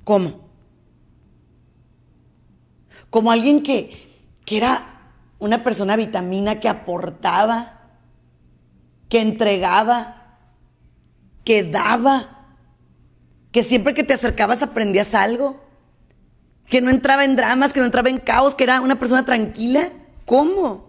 ¿Cómo? 0.04 0.50
Como 3.10 3.32
alguien 3.32 3.64
que, 3.64 4.08
que 4.45 4.58
era 4.58 5.12
una 5.39 5.64
persona 5.64 5.95
vitamina 5.95 6.60
que 6.60 6.70
aportaba, 6.70 7.80
que 9.08 9.22
entregaba, 9.22 10.38
que 11.43 11.64
daba, 11.64 12.47
que 13.52 13.64
siempre 13.64 13.93
que 13.93 14.04
te 14.04 14.14
acercabas 14.14 14.62
aprendías 14.62 15.16
algo, 15.16 15.68
que 16.70 16.82
no 16.82 16.91
entraba 16.91 17.26
en 17.26 17.36
dramas, 17.36 17.74
que 17.74 17.80
no 17.80 17.88
entraba 17.88 18.09
en 18.09 18.20
caos, 18.20 18.53
que 18.53 18.63
era 18.63 18.80
una 18.80 18.99
persona 18.99 19.26
tranquila. 19.26 19.89
¿Cómo? 20.26 20.88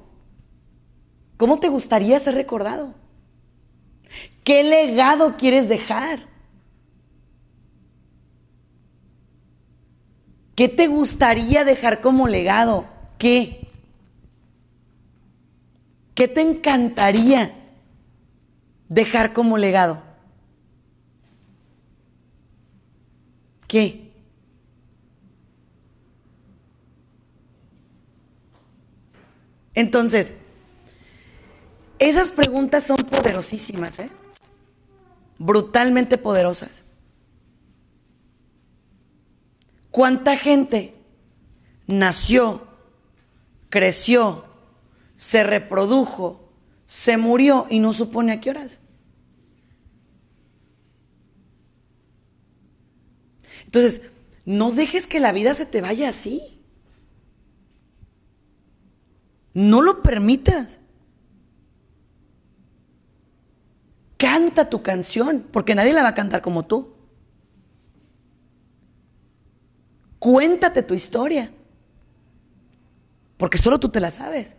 ¿Cómo 1.38 1.58
te 1.58 1.68
gustaría 1.68 2.20
ser 2.20 2.34
recordado? 2.34 2.94
¿Qué 4.44 4.62
legado 4.62 5.36
quieres 5.38 5.68
dejar? 5.68 6.28
¿Qué 10.54 10.68
te 10.68 10.86
gustaría 10.86 11.64
dejar 11.64 12.02
como 12.02 12.28
legado? 12.28 12.86
¿Qué? 13.16 13.66
¿Qué 16.14 16.28
te 16.28 16.42
encantaría 16.42 17.54
dejar 18.90 19.32
como 19.32 19.56
legado? 19.56 20.02
¿Qué? 23.66 24.09
Entonces, 29.80 30.34
esas 31.98 32.32
preguntas 32.32 32.84
son 32.84 32.98
poderosísimas, 32.98 33.98
¿eh? 33.98 34.10
brutalmente 35.38 36.18
poderosas. 36.18 36.84
¿Cuánta 39.90 40.36
gente 40.36 40.92
nació, 41.86 42.68
creció, 43.70 44.44
se 45.16 45.44
reprodujo, 45.44 46.52
se 46.86 47.16
murió 47.16 47.66
y 47.70 47.78
no 47.78 47.94
supone 47.94 48.32
a 48.32 48.40
qué 48.42 48.50
horas? 48.50 48.80
Entonces, 53.64 54.02
no 54.44 54.72
dejes 54.72 55.06
que 55.06 55.20
la 55.20 55.32
vida 55.32 55.54
se 55.54 55.64
te 55.64 55.80
vaya 55.80 56.10
así. 56.10 56.59
No 59.54 59.82
lo 59.82 60.02
permitas. 60.02 60.78
Canta 64.16 64.68
tu 64.68 64.82
canción, 64.82 65.46
porque 65.50 65.74
nadie 65.74 65.92
la 65.92 66.02
va 66.02 66.08
a 66.10 66.14
cantar 66.14 66.42
como 66.42 66.66
tú. 66.66 66.94
Cuéntate 70.18 70.82
tu 70.82 70.92
historia, 70.92 71.50
porque 73.38 73.56
solo 73.56 73.80
tú 73.80 73.88
te 73.88 74.00
la 74.00 74.10
sabes. 74.10 74.56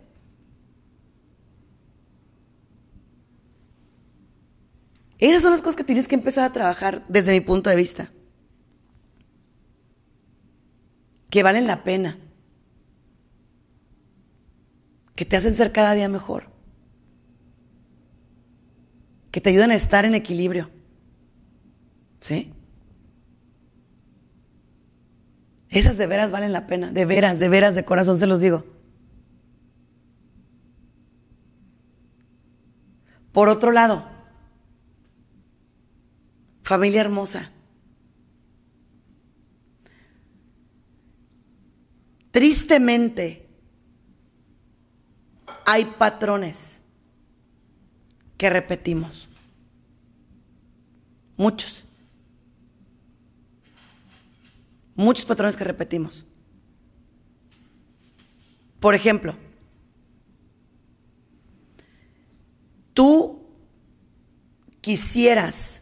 Esas 5.18 5.42
son 5.42 5.52
las 5.52 5.62
cosas 5.62 5.76
que 5.76 5.84
tienes 5.84 6.08
que 6.08 6.16
empezar 6.16 6.42
a 6.42 6.52
trabajar 6.52 7.04
desde 7.08 7.30
mi 7.30 7.40
punto 7.40 7.70
de 7.70 7.76
vista. 7.76 8.10
Que 11.30 11.44
valen 11.44 11.68
la 11.68 11.84
pena. 11.84 12.18
Que 15.22 15.26
te 15.26 15.36
hacen 15.36 15.54
ser 15.54 15.70
cada 15.70 15.94
día 15.94 16.08
mejor 16.08 16.50
que 19.30 19.40
te 19.40 19.50
ayudan 19.50 19.70
a 19.70 19.76
estar 19.76 20.04
en 20.04 20.16
equilibrio. 20.16 20.68
¿Sí? 22.18 22.52
Esas 25.68 25.96
de 25.96 26.08
veras 26.08 26.32
valen 26.32 26.52
la 26.52 26.66
pena, 26.66 26.90
de 26.90 27.04
veras, 27.04 27.38
de 27.38 27.48
veras, 27.48 27.76
de 27.76 27.84
corazón 27.84 28.18
se 28.18 28.26
los 28.26 28.40
digo. 28.40 28.64
Por 33.30 33.48
otro 33.48 33.70
lado, 33.70 34.04
familia 36.64 37.00
hermosa. 37.00 37.52
Tristemente, 42.32 43.41
hay 45.72 45.86
patrones 45.86 46.82
que 48.36 48.50
repetimos. 48.50 49.26
Muchos. 51.34 51.82
Muchos 54.94 55.24
patrones 55.24 55.56
que 55.56 55.64
repetimos. 55.64 56.26
Por 58.80 58.94
ejemplo, 58.94 59.34
tú 62.92 63.40
quisieras 64.82 65.80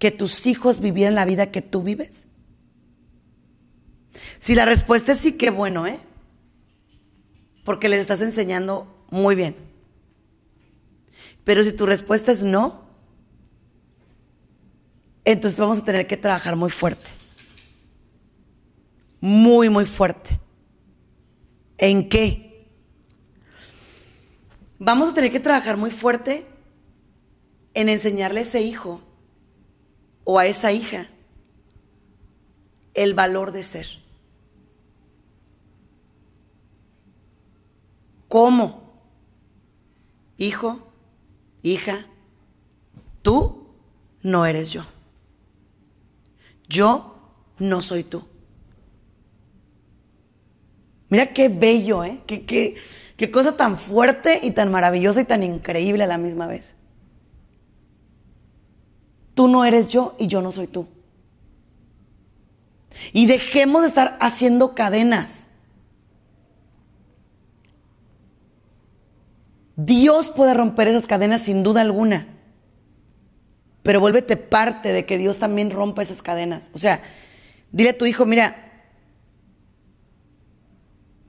que 0.00 0.10
tus 0.10 0.48
hijos 0.48 0.80
vivieran 0.80 1.14
la 1.14 1.26
vida 1.26 1.52
que 1.52 1.62
tú 1.62 1.84
vives. 1.84 2.26
Si 4.40 4.56
la 4.56 4.64
respuesta 4.64 5.12
es 5.12 5.18
sí, 5.18 5.34
qué 5.34 5.50
bueno, 5.50 5.86
¿eh? 5.86 6.00
Porque 7.70 7.88
les 7.88 8.00
estás 8.00 8.20
enseñando 8.20 8.88
muy 9.12 9.36
bien. 9.36 9.54
Pero 11.44 11.62
si 11.62 11.70
tu 11.70 11.86
respuesta 11.86 12.32
es 12.32 12.42
no, 12.42 12.82
entonces 15.24 15.56
vamos 15.56 15.78
a 15.78 15.84
tener 15.84 16.08
que 16.08 16.16
trabajar 16.16 16.56
muy 16.56 16.70
fuerte. 16.70 17.06
Muy, 19.20 19.68
muy 19.68 19.84
fuerte. 19.84 20.40
¿En 21.78 22.08
qué? 22.08 22.66
Vamos 24.80 25.10
a 25.10 25.14
tener 25.14 25.30
que 25.30 25.38
trabajar 25.38 25.76
muy 25.76 25.92
fuerte 25.92 26.48
en 27.74 27.88
enseñarle 27.88 28.40
a 28.40 28.42
ese 28.42 28.62
hijo 28.62 29.00
o 30.24 30.40
a 30.40 30.46
esa 30.46 30.72
hija 30.72 31.06
el 32.94 33.14
valor 33.14 33.52
de 33.52 33.62
ser. 33.62 33.99
¿Cómo? 38.30 38.80
Hijo, 40.38 40.78
hija, 41.64 42.06
tú 43.22 43.66
no 44.22 44.46
eres 44.46 44.70
yo. 44.70 44.86
Yo 46.68 47.16
no 47.58 47.82
soy 47.82 48.04
tú. 48.04 48.22
Mira 51.08 51.32
qué 51.32 51.48
bello, 51.48 52.04
¿eh? 52.04 52.20
Qué, 52.28 52.46
qué, 52.46 52.76
qué 53.16 53.32
cosa 53.32 53.56
tan 53.56 53.76
fuerte 53.76 54.38
y 54.44 54.52
tan 54.52 54.70
maravillosa 54.70 55.22
y 55.22 55.24
tan 55.24 55.42
increíble 55.42 56.04
a 56.04 56.06
la 56.06 56.16
misma 56.16 56.46
vez. 56.46 56.76
Tú 59.34 59.48
no 59.48 59.64
eres 59.64 59.88
yo 59.88 60.14
y 60.20 60.28
yo 60.28 60.40
no 60.40 60.52
soy 60.52 60.68
tú. 60.68 60.86
Y 63.12 63.26
dejemos 63.26 63.82
de 63.82 63.88
estar 63.88 64.16
haciendo 64.20 64.76
cadenas. 64.76 65.48
Dios 69.84 70.30
puede 70.30 70.52
romper 70.52 70.88
esas 70.88 71.06
cadenas 71.06 71.40
sin 71.42 71.62
duda 71.62 71.80
alguna. 71.80 72.26
Pero 73.82 74.00
vuélvete 74.00 74.36
parte 74.36 74.92
de 74.92 75.06
que 75.06 75.16
Dios 75.16 75.38
también 75.38 75.70
rompa 75.70 76.02
esas 76.02 76.20
cadenas. 76.20 76.70
O 76.74 76.78
sea, 76.78 77.02
dile 77.72 77.90
a 77.90 77.98
tu 77.98 78.04
hijo, 78.04 78.26
mira, 78.26 78.90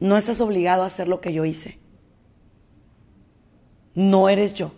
no 0.02 0.18
estás 0.18 0.42
obligado 0.42 0.84
a 0.84 0.88
hacer 0.88 1.08
lo 1.08 1.22
que 1.22 1.32
yo 1.32 1.46
hice. 1.46 1.80
No 3.94 4.28
eres 4.28 4.54
yo. 4.54 4.74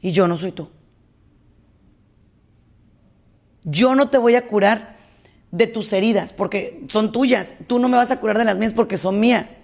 Y 0.00 0.12
yo 0.12 0.26
no 0.26 0.38
soy 0.38 0.52
tú. 0.52 0.70
Yo 3.64 3.94
no 3.94 4.08
te 4.08 4.16
voy 4.16 4.36
a 4.36 4.46
curar 4.46 4.96
de 5.50 5.66
tus 5.66 5.92
heridas 5.92 6.32
porque 6.32 6.82
son 6.88 7.12
tuyas. 7.12 7.56
Tú 7.66 7.78
no 7.78 7.88
me 7.88 7.98
vas 7.98 8.10
a 8.10 8.20
curar 8.20 8.38
de 8.38 8.44
las 8.44 8.56
mías 8.56 8.72
porque 8.72 8.96
son 8.96 9.20
mías. 9.20 9.58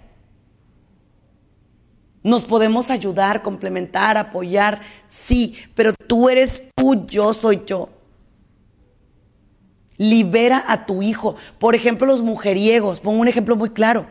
Nos 2.23 2.45
podemos 2.45 2.89
ayudar, 2.89 3.41
complementar, 3.41 4.17
apoyar, 4.17 4.79
sí, 5.07 5.55
pero 5.75 5.93
tú 6.07 6.29
eres 6.29 6.63
tú, 6.75 7.05
yo 7.05 7.33
soy 7.33 7.63
yo. 7.65 7.89
Libera 9.97 10.63
a 10.67 10.85
tu 10.85 11.01
hijo. 11.01 11.35
Por 11.59 11.75
ejemplo, 11.75 12.07
los 12.07 12.21
mujeriegos. 12.21 13.01
Pongo 13.01 13.19
un 13.19 13.27
ejemplo 13.27 13.55
muy 13.55 13.71
claro. 13.71 14.07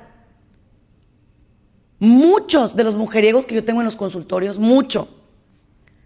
Muchos 1.99 2.77
de 2.77 2.85
los 2.85 2.97
mujeriegos 2.97 3.47
que 3.47 3.55
yo 3.55 3.65
tengo 3.65 3.81
en 3.81 3.85
los 3.85 3.97
consultorios, 3.97 4.59
mucho, 4.59 5.09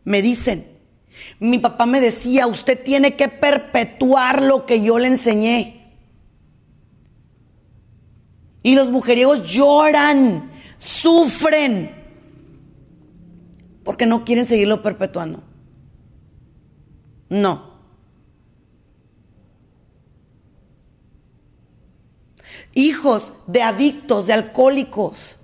me 0.05 0.23
dicen, 0.23 0.67
mi 1.41 1.59
papá 1.59 1.87
me 1.87 2.01
decía, 2.01 2.47
usted 2.47 2.83
tiene 2.85 3.17
que 3.17 3.29
perpetuar 3.29 4.43
lo 4.43 4.67
que 4.67 4.83
yo 4.83 4.99
le 4.99 5.09
enseñé. 5.09 5.87
Y 8.63 8.75
los 8.75 8.91
mujeriegos 8.91 9.51
lloran, 9.51 10.53
sufren, 10.77 11.96
porque 13.87 14.05
no 14.05 14.25
quieren 14.25 14.45
seguirlo 14.45 14.83
perpetuando. 14.83 15.45
No. 17.29 17.77
Hijos 22.75 23.33
de 23.47 23.63
adictos, 23.63 24.27
de 24.27 24.33
alcohólicos, 24.33 25.37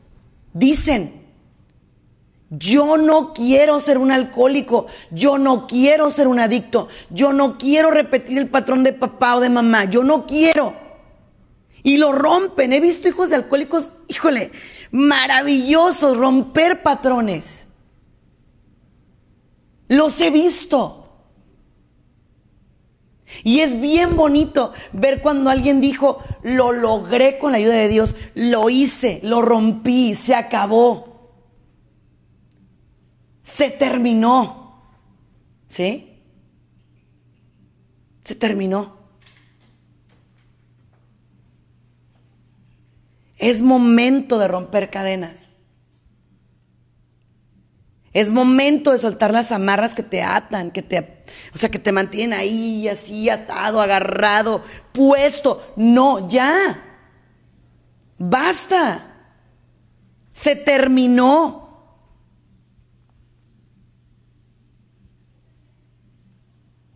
dicen, 0.52 1.22
yo 2.50 2.96
no 2.96 3.32
quiero 3.32 3.78
ser 3.78 3.96
un 3.96 4.10
alcohólico, 4.10 4.86
yo 5.12 5.38
no 5.38 5.68
quiero 5.68 6.10
ser 6.10 6.26
un 6.26 6.40
adicto, 6.40 6.88
yo 7.10 7.32
no 7.32 7.56
quiero 7.56 7.92
repetir 7.92 8.38
el 8.38 8.50
patrón 8.50 8.82
de 8.82 8.92
papá 8.92 9.36
o 9.36 9.40
de 9.40 9.50
mamá, 9.50 9.84
yo 9.84 10.02
no 10.02 10.26
quiero. 10.26 10.74
Y 11.84 11.96
lo 11.96 12.12
rompen. 12.12 12.72
He 12.72 12.80
visto 12.80 13.08
hijos 13.08 13.30
de 13.30 13.36
alcohólicos, 13.36 13.92
híjole, 14.08 14.50
maravillosos, 14.90 16.16
romper 16.16 16.82
patrones. 16.82 17.66
Los 19.92 20.22
he 20.22 20.30
visto. 20.30 21.06
Y 23.44 23.60
es 23.60 23.78
bien 23.78 24.16
bonito 24.16 24.72
ver 24.94 25.20
cuando 25.20 25.50
alguien 25.50 25.82
dijo, 25.82 26.24
lo 26.42 26.72
logré 26.72 27.38
con 27.38 27.52
la 27.52 27.58
ayuda 27.58 27.74
de 27.74 27.88
Dios, 27.88 28.14
lo 28.34 28.70
hice, 28.70 29.20
lo 29.22 29.42
rompí, 29.42 30.14
se 30.14 30.34
acabó. 30.34 31.34
Se 33.42 33.68
terminó. 33.68 34.82
¿Sí? 35.66 36.22
Se 38.24 38.34
terminó. 38.34 38.96
Es 43.36 43.60
momento 43.60 44.38
de 44.38 44.48
romper 44.48 44.88
cadenas. 44.88 45.48
Es 48.12 48.28
momento 48.28 48.92
de 48.92 48.98
soltar 48.98 49.32
las 49.32 49.52
amarras 49.52 49.94
que 49.94 50.02
te 50.02 50.22
atan, 50.22 50.70
que 50.70 50.82
te, 50.82 51.24
o 51.54 51.58
sea, 51.58 51.70
que 51.70 51.78
te 51.78 51.92
mantienen 51.92 52.38
ahí 52.38 52.86
así 52.88 53.30
atado, 53.30 53.80
agarrado, 53.80 54.62
puesto. 54.92 55.72
No, 55.76 56.28
ya. 56.28 56.84
Basta. 58.18 59.08
Se 60.32 60.56
terminó. 60.56 61.62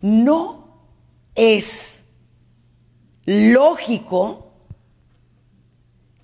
No 0.01 0.67
es 1.33 2.03
lógico 3.25 4.53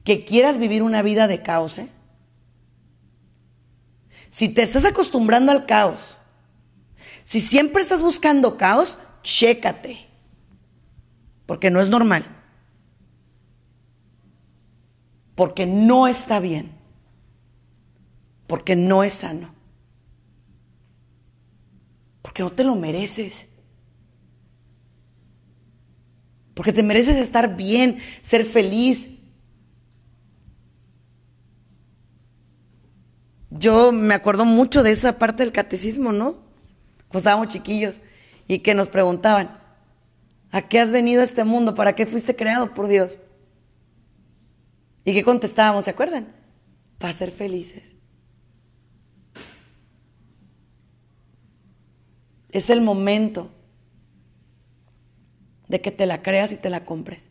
que 0.04 0.24
quieras 0.24 0.60
vivir 0.60 0.84
una 0.84 1.02
vida 1.02 1.28
de 1.28 1.41
caos. 1.41 1.80
¿eh? 1.80 1.88
Si 4.34 4.49
te 4.49 4.63
estás 4.63 4.84
acostumbrando 4.84 5.51
al 5.51 5.67
caos, 5.67 6.17
si 7.23 7.39
siempre 7.39 7.84
estás 7.84 8.01
buscando 8.01 8.57
caos, 8.57 8.97
chécate, 9.21 10.07
porque 11.45 11.69
no 11.69 11.79
es 11.79 11.88
normal, 11.88 12.25
porque 15.36 15.67
no 15.67 16.07
está 16.07 16.39
bien, 16.39 16.71
porque 18.47 18.75
no 18.75 19.03
es 19.03 19.13
sano, 19.13 19.53
porque 22.23 22.41
no 22.41 22.51
te 22.51 22.63
lo 22.63 22.73
mereces. 22.73 23.45
Porque 26.55 26.73
te 26.73 26.81
mereces 26.81 27.17
estar 27.17 27.55
bien, 27.55 27.99
ser 28.23 28.45
feliz, 28.45 29.09
yo 33.58 33.91
me 33.91 34.14
acuerdo 34.14 34.45
mucho 34.45 34.84
de 34.84 34.91
esa 34.91 35.20
parte 35.20 35.43
del 35.43 35.51
catecismo, 35.51 36.12
¿no? 36.12 36.34
Cuando 37.08 37.20
estábamos 37.20 37.47
chiquillos 37.49 38.01
y 38.47 38.60
que 38.60 38.74
nos 38.74 38.89
preguntaban, 38.89 39.60
¿a 40.51 40.64
qué 40.64 40.80
has 40.80 40.91
venido 40.91 41.22
a 41.22 41.26
este 41.26 41.43
mundo? 41.43 41.76
¿Para 41.76 41.95
qué 41.95 42.06
fuiste 42.06 42.36
creado 42.36 42.74
por 42.74 42.88
Dios? 42.88 43.18
¿Y 45.06 45.14
qué 45.14 45.24
contestábamos? 45.24 45.86
¿Se 45.86 45.91
acuerdan? 45.91 46.28
Para 46.97 47.14
ser 47.14 47.32
felices. 47.32 47.95
Es 52.49 52.70
el 52.70 52.82
momento 52.82 53.49
de 55.68 55.82
que 55.82 55.91
te 55.91 56.06
la 56.06 56.22
creas 56.22 56.51
y 56.51 56.58
te 56.58 56.70
la 56.70 56.84
compres. 56.84 57.30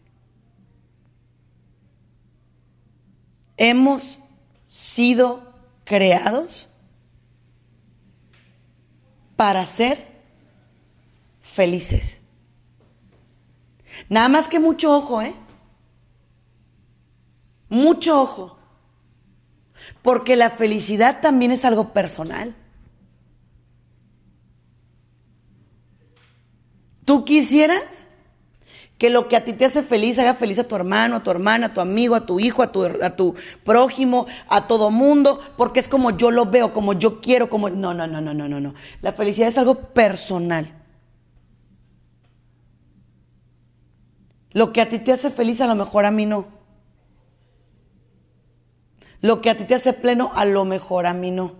Hemos 3.56 4.18
sido 4.66 5.51
creados 5.84 6.68
para 9.36 9.66
ser 9.66 10.06
felices. 11.40 12.20
Nada 14.08 14.28
más 14.28 14.48
que 14.48 14.58
mucho 14.58 14.96
ojo, 14.96 15.22
¿eh? 15.22 15.34
Mucho 17.68 18.22
ojo. 18.22 18.58
Porque 20.02 20.36
la 20.36 20.50
felicidad 20.50 21.20
también 21.20 21.50
es 21.50 21.64
algo 21.64 21.92
personal. 21.92 22.54
¿Tú 27.04 27.24
quisieras 27.24 28.06
que 29.02 29.10
lo 29.10 29.26
que 29.26 29.34
a 29.34 29.42
ti 29.42 29.52
te 29.52 29.64
hace 29.64 29.82
feliz 29.82 30.16
haga 30.20 30.32
feliz 30.32 30.60
a 30.60 30.68
tu 30.68 30.76
hermano, 30.76 31.16
a 31.16 31.22
tu 31.24 31.32
hermana, 31.32 31.66
a 31.66 31.74
tu 31.74 31.80
amigo, 31.80 32.14
a 32.14 32.24
tu 32.24 32.38
hijo, 32.38 32.62
a 32.62 32.70
tu, 32.70 32.84
a 32.84 33.16
tu 33.16 33.34
prójimo, 33.64 34.26
a 34.48 34.68
todo 34.68 34.92
mundo, 34.92 35.40
porque 35.56 35.80
es 35.80 35.88
como 35.88 36.12
yo 36.12 36.30
lo 36.30 36.46
veo, 36.46 36.72
como 36.72 36.92
yo 36.92 37.20
quiero, 37.20 37.50
como... 37.50 37.68
No, 37.68 37.92
no, 37.92 38.06
no, 38.06 38.20
no, 38.20 38.32
no, 38.32 38.46
no, 38.46 38.60
no. 38.60 38.74
La 39.00 39.12
felicidad 39.12 39.48
es 39.48 39.58
algo 39.58 39.74
personal. 39.74 40.72
Lo 44.52 44.72
que 44.72 44.80
a 44.80 44.88
ti 44.88 45.00
te 45.00 45.10
hace 45.10 45.32
feliz 45.32 45.60
a 45.60 45.66
lo 45.66 45.74
mejor 45.74 46.04
a 46.04 46.12
mí 46.12 46.24
no. 46.24 46.46
Lo 49.20 49.42
que 49.42 49.50
a 49.50 49.56
ti 49.56 49.64
te 49.64 49.74
hace 49.74 49.94
pleno 49.94 50.30
a 50.32 50.44
lo 50.44 50.64
mejor 50.64 51.06
a 51.06 51.12
mí 51.12 51.32
no. 51.32 51.56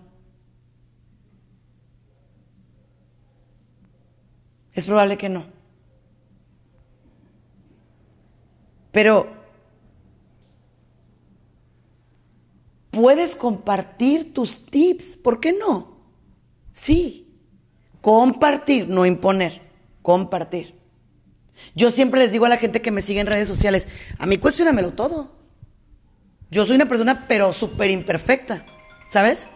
Es 4.75 4.87
probable 4.87 5.19
que 5.19 5.29
no. 5.29 5.62
Pero 8.93 9.33
puedes 12.91 13.35
compartir 13.35 14.33
tus 14.33 14.67
tips, 14.67 15.17
¿por 15.17 15.41
qué 15.41 15.53
no? 15.53 15.97
Sí, 16.71 17.35
compartir, 18.01 18.89
no 18.89 19.05
imponer, 19.07 19.63
compartir. 20.03 20.79
Yo 21.75 21.91
siempre 21.91 22.21
les 22.21 22.33
digo 22.33 22.45
a 22.45 22.51
la 22.51 22.59
gente 22.59 22.83
que 22.83 22.91
me 22.91 23.03
sigue 23.03 23.21
en 23.21 23.27
redes 23.27 23.49
sociales, 23.49 23.89
a 24.19 24.27
mí 24.27 24.37
cuestionamelo 24.37 24.93
todo. 24.93 25.33
Yo 26.51 26.67
soy 26.67 26.77
una 26.77 26.87
persona 26.87 27.27
pero 27.27 27.53
súper 27.55 27.91
imperfecta, 27.91 28.67
¿sabes? 29.09 29.49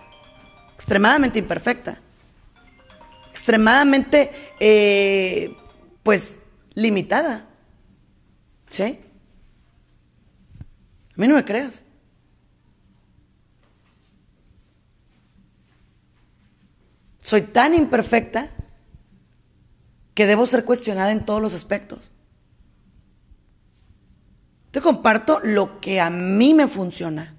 Extremadamente 0.74 1.38
imperfecta. 1.38 2.00
Extremadamente, 3.32 4.30
eh, 4.60 5.54
pues, 6.02 6.36
limitada. 6.72 7.50
¿Sí? 8.70 8.98
A 11.16 11.20
mí 11.20 11.28
no 11.28 11.34
me 11.34 11.44
creas. 11.44 11.82
Soy 17.22 17.42
tan 17.42 17.74
imperfecta 17.74 18.50
que 20.14 20.26
debo 20.26 20.46
ser 20.46 20.64
cuestionada 20.64 21.10
en 21.10 21.24
todos 21.24 21.40
los 21.40 21.54
aspectos. 21.54 22.10
Te 24.70 24.82
comparto 24.82 25.40
lo 25.42 25.80
que 25.80 26.00
a 26.00 26.10
mí 26.10 26.52
me 26.52 26.68
funciona, 26.68 27.34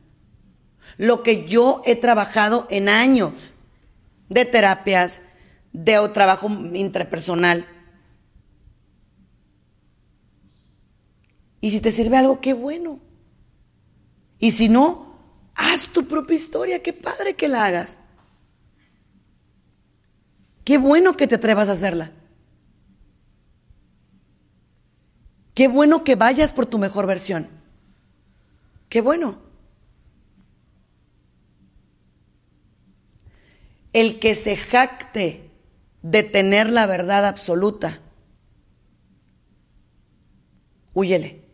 lo 0.97 1.21
que 1.21 1.47
yo 1.47 1.83
he 1.85 1.95
trabajado 1.95 2.65
en 2.71 2.89
años 2.89 3.53
de 4.27 4.45
terapias, 4.45 5.21
de 5.71 6.09
trabajo 6.13 6.49
interpersonal. 6.73 7.67
Y 11.61 11.71
si 11.71 11.79
te 11.79 11.91
sirve 11.91 12.17
algo, 12.17 12.41
qué 12.41 12.53
bueno. 12.53 13.06
Y 14.39 14.51
si 14.51 14.69
no, 14.69 15.17
haz 15.55 15.87
tu 15.87 16.07
propia 16.07 16.35
historia. 16.35 16.83
Qué 16.83 16.93
padre 16.93 17.35
que 17.35 17.47
la 17.47 17.65
hagas. 17.65 17.97
Qué 20.63 20.77
bueno 20.77 21.15
que 21.15 21.27
te 21.27 21.35
atrevas 21.35 21.69
a 21.69 21.73
hacerla. 21.73 22.11
Qué 25.55 25.67
bueno 25.67 26.03
que 26.03 26.15
vayas 26.15 26.53
por 26.53 26.67
tu 26.67 26.77
mejor 26.77 27.07
versión. 27.07 27.47
Qué 28.89 29.01
bueno. 29.01 29.39
El 33.93 34.19
que 34.19 34.35
se 34.35 34.55
jacte 34.55 35.49
de 36.03 36.23
tener 36.23 36.69
la 36.69 36.85
verdad 36.85 37.25
absoluta, 37.25 38.01
huyele. 40.93 41.46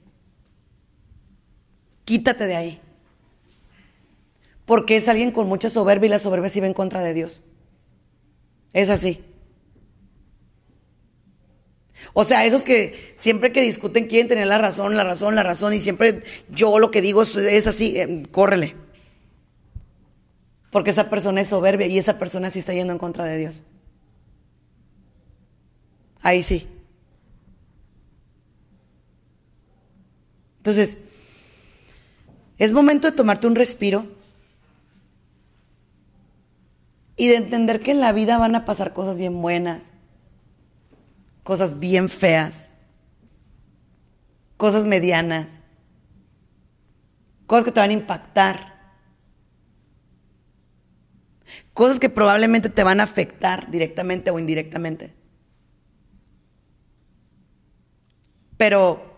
Quítate 2.06 2.48
de 2.48 2.56
ahí. 2.56 2.82
Porque 4.66 4.96
es 4.96 5.08
alguien 5.08 5.32
con 5.32 5.48
mucha 5.48 5.70
soberbia 5.70 6.08
y 6.08 6.10
la 6.10 6.20
soberbia 6.20 6.50
se 6.50 6.62
va 6.62 6.68
en 6.68 6.74
contra 6.74 7.02
de 7.04 7.14
Dios. 7.14 7.42
Es 8.72 8.90
así. 8.90 9.24
O 12.14 12.24
sea, 12.24 12.46
esos 12.46 12.64
que 12.64 13.14
siempre 13.16 13.52
que 13.52 13.62
discuten 13.62 14.08
quieren 14.08 14.28
tener 14.28 14.48
la 14.48 14.58
razón, 14.58 14.98
la 14.98 15.04
razón, 15.04 15.36
la 15.36 15.44
razón, 15.44 15.74
y 15.74 15.80
siempre 15.80 16.24
yo 16.50 16.78
lo 16.80 16.92
que 16.92 17.02
digo 17.02 17.24
es, 17.24 17.68
así, 17.68 17.98
eh, 17.98 18.28
córrele. 18.32 18.76
Porque 20.70 20.90
esa 20.90 21.10
persona 21.10 21.42
es 21.42 21.50
soberbia 21.50 21.88
y 21.88 21.98
esa 21.98 22.18
persona 22.18 22.50
sí 22.50 22.60
está 22.60 22.74
yendo 22.74 22.94
en 22.94 23.00
contra 23.00 23.26
de 23.26 23.38
Dios. 23.38 23.64
Ahí 26.22 26.42
sí. 26.42 26.68
Entonces, 30.58 30.98
es 32.58 32.74
momento 32.74 33.10
de 33.10 33.16
tomarte 33.16 33.48
un 33.48 33.56
respiro 33.56 34.06
y 37.16 37.28
de 37.28 37.36
entender 37.36 37.80
que 37.80 37.92
en 37.92 38.00
la 38.00 38.12
vida 38.12 38.38
van 38.38 38.56
a 38.56 38.66
pasar 38.66 38.94
cosas 38.94 39.18
bien 39.18 39.42
buenas, 39.42 39.92
cosas 41.44 41.80
bien 41.80 42.10
feas, 42.10 42.70
cosas 44.58 44.86
medianas, 44.86 45.60
cosas 47.48 47.66
que 47.66 47.72
te 47.72 47.80
van 47.80 47.90
a 47.90 47.94
impactar. 47.94 48.74
Cosas 51.74 52.00
que 52.00 52.10
probablemente 52.10 52.70
te 52.70 52.84
van 52.84 53.00
a 53.00 53.04
afectar 53.04 53.70
directamente 53.72 54.30
o 54.30 54.38
indirectamente. 54.38 55.14
Pero 58.58 59.13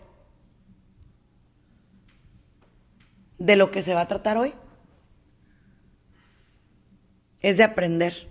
de 3.46 3.56
lo 3.56 3.70
que 3.70 3.84
se 3.84 3.94
va 3.94 4.02
a 4.02 4.08
tratar 4.08 4.38
hoy 4.38 4.56
es 7.42 7.58
de 7.58 7.64
aprender. 7.64 8.28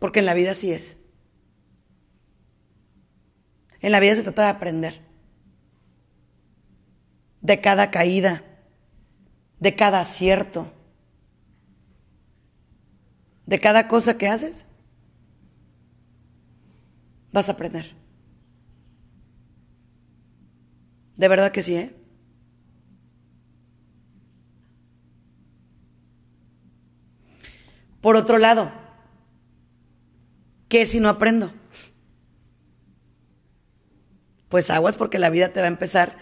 Porque 0.00 0.18
en 0.18 0.26
la 0.26 0.34
vida 0.34 0.50
así 0.50 0.72
es. 0.72 0.98
En 3.80 3.92
la 3.92 4.00
vida 4.00 4.16
se 4.16 4.24
trata 4.24 4.42
de 4.42 4.48
aprender. 4.48 5.00
De 7.40 7.60
cada 7.60 7.92
caída, 7.92 8.42
de 9.60 9.76
cada 9.76 10.00
acierto, 10.00 10.72
de 13.46 13.60
cada 13.60 13.86
cosa 13.86 14.18
que 14.18 14.26
haces, 14.26 14.66
vas 17.32 17.48
a 17.48 17.52
aprender. 17.52 18.01
De 21.16 21.28
verdad 21.28 21.52
que 21.52 21.62
sí, 21.62 21.76
¿eh? 21.76 21.94
Por 28.00 28.16
otro 28.16 28.38
lado, 28.38 28.72
¿qué 30.68 30.86
si 30.86 30.98
no 30.98 31.08
aprendo? 31.08 31.52
Pues 34.48 34.68
aguas 34.70 34.96
porque 34.96 35.20
la 35.20 35.30
vida 35.30 35.48
te 35.50 35.60
va 35.60 35.66
a 35.66 35.70
empezar 35.70 36.16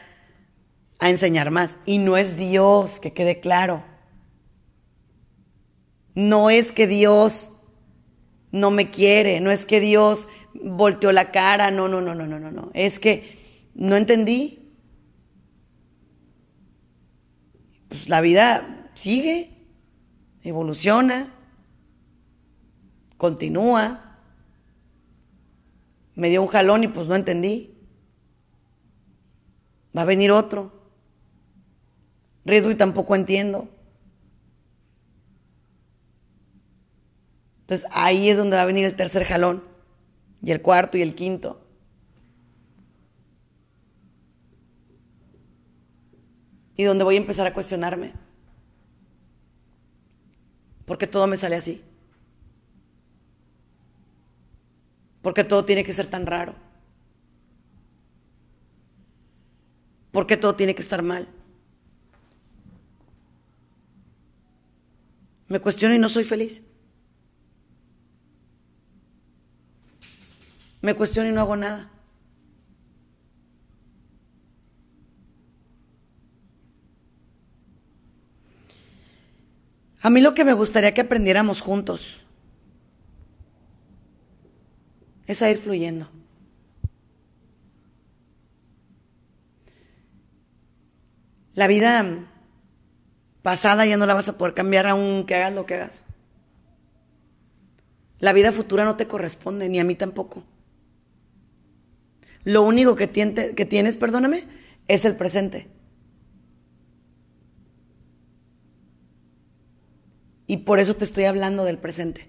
a 0.99 1.09
enseñar 1.09 1.51
más. 1.51 1.79
Y 1.87 1.99
no 1.99 2.17
es 2.19 2.37
Dios, 2.37 3.01
que 3.01 3.13
quede 3.13 3.41
claro. 3.41 3.83
No 6.15 6.51
es 6.51 6.73
que 6.73 6.87
Dios 6.87 7.55
no 8.53 8.71
me 8.71 8.91
quiere, 8.91 9.41
no 9.41 9.51
es 9.51 9.65
que 9.65 9.81
Dios 9.81 10.29
volteó 10.55 11.13
la 11.13 11.31
cara, 11.31 11.71
no, 11.71 11.89
no, 11.89 12.01
no, 12.01 12.15
no, 12.15 12.27
no, 12.27 12.39
no, 12.39 12.51
no. 12.51 12.71
Es 12.75 12.99
que 12.99 13.39
no 13.75 13.97
entendí. 13.97 14.60
Pues 17.91 18.09
la 18.09 18.21
vida 18.21 18.89
sigue, 18.95 19.51
evoluciona, 20.43 21.35
continúa. 23.17 24.17
Me 26.15 26.29
dio 26.29 26.41
un 26.41 26.49
jalón 26.49 26.85
y 26.85 26.89
pues 26.89 27.09
no 27.09 27.17
entendí. 27.17 27.77
Va 29.97 30.03
a 30.03 30.05
venir 30.05 30.31
otro. 30.31 30.73
Riesgo 32.45 32.71
y 32.71 32.77
tampoco 32.77 33.17
entiendo. 33.17 33.69
Entonces 37.63 37.89
ahí 37.91 38.31
es 38.31 38.37
donde 38.37 38.57
va 38.57 38.63
a 38.63 38.67
venir 38.67 38.85
el 38.85 38.95
tercer 38.95 39.25
jalón, 39.25 39.65
y 40.43 40.53
el 40.53 40.63
cuarto 40.63 40.97
y 40.97 41.03
el 41.03 41.17
quinto. 41.17 41.60
Y 46.81 46.85
donde 46.85 47.05
voy 47.05 47.17
a 47.17 47.19
empezar 47.19 47.47
a 47.47 47.53
cuestionarme. 47.53 48.15
Porque 50.87 51.07
todo 51.07 51.27
me 51.27 51.37
sale 51.37 51.57
así. 51.57 51.85
Porque 55.21 55.45
todo 55.45 55.67
tiene 55.67 55.85
que 55.85 55.93
ser 55.93 56.07
tan 56.07 56.25
raro. 56.25 56.55
Porque 60.11 60.39
todo 60.39 60.57
tiene 60.57 60.75
que 60.75 60.81
estar 60.81 61.03
mal. 61.03 61.29
Me 65.49 65.61
cuestiono 65.61 65.95
y 65.95 65.99
no 65.99 66.09
soy 66.09 66.25
feliz. 66.25 66.63
Me 70.81 70.95
cuestiono 70.95 71.29
y 71.29 71.33
no 71.35 71.43
hago 71.43 71.57
nada. 71.57 71.91
A 80.03 80.11
mí 80.11 80.21
lo 80.21 80.35
que 80.35 80.45
me 80.45 80.55
gustaría 80.55 80.95
que 80.95 81.03
aprendiéramos 81.03 81.61
juntos 81.61 82.19
es 85.27 85.43
a 85.43 85.51
ir 85.51 85.59
fluyendo. 85.59 86.09
La 91.55 91.67
vida 91.67 92.05
pasada 93.43 93.85
ya 93.85 93.97
no 93.97 94.07
la 94.07 94.15
vas 94.15 94.29
a 94.29 94.39
poder 94.39 94.55
cambiar 94.55 94.87
aunque 94.87 95.35
hagas 95.35 95.53
lo 95.53 95.67
que 95.67 95.75
hagas. 95.75 96.03
La 98.19 98.33
vida 98.33 98.53
futura 98.53 98.85
no 98.85 98.97
te 98.97 99.07
corresponde, 99.07 99.69
ni 99.69 99.81
a 99.81 99.85
mí 99.85 99.95
tampoco. 99.95 100.45
Lo 102.45 102.63
único 102.63 102.97
que, 102.97 103.11
que 103.11 103.67
tienes, 103.67 103.97
perdóname, 103.97 104.45
es 104.89 105.05
el 105.05 105.17
presente. 105.17 105.69
Y 110.51 110.57
por 110.57 110.81
eso 110.81 110.97
te 110.97 111.05
estoy 111.05 111.27
hablando 111.27 111.65
del 111.65 111.79
presente. 111.79 112.29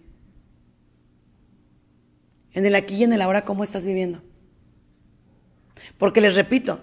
En 2.53 2.67
el 2.67 2.75
aquí 2.75 2.93
y 2.93 3.03
en 3.03 3.13
el 3.13 3.21
ahora, 3.23 3.45
¿cómo 3.45 3.63
estás 3.63 3.83
viviendo? 3.83 4.21
Porque 5.97 6.21
les 6.21 6.35
repito, 6.35 6.81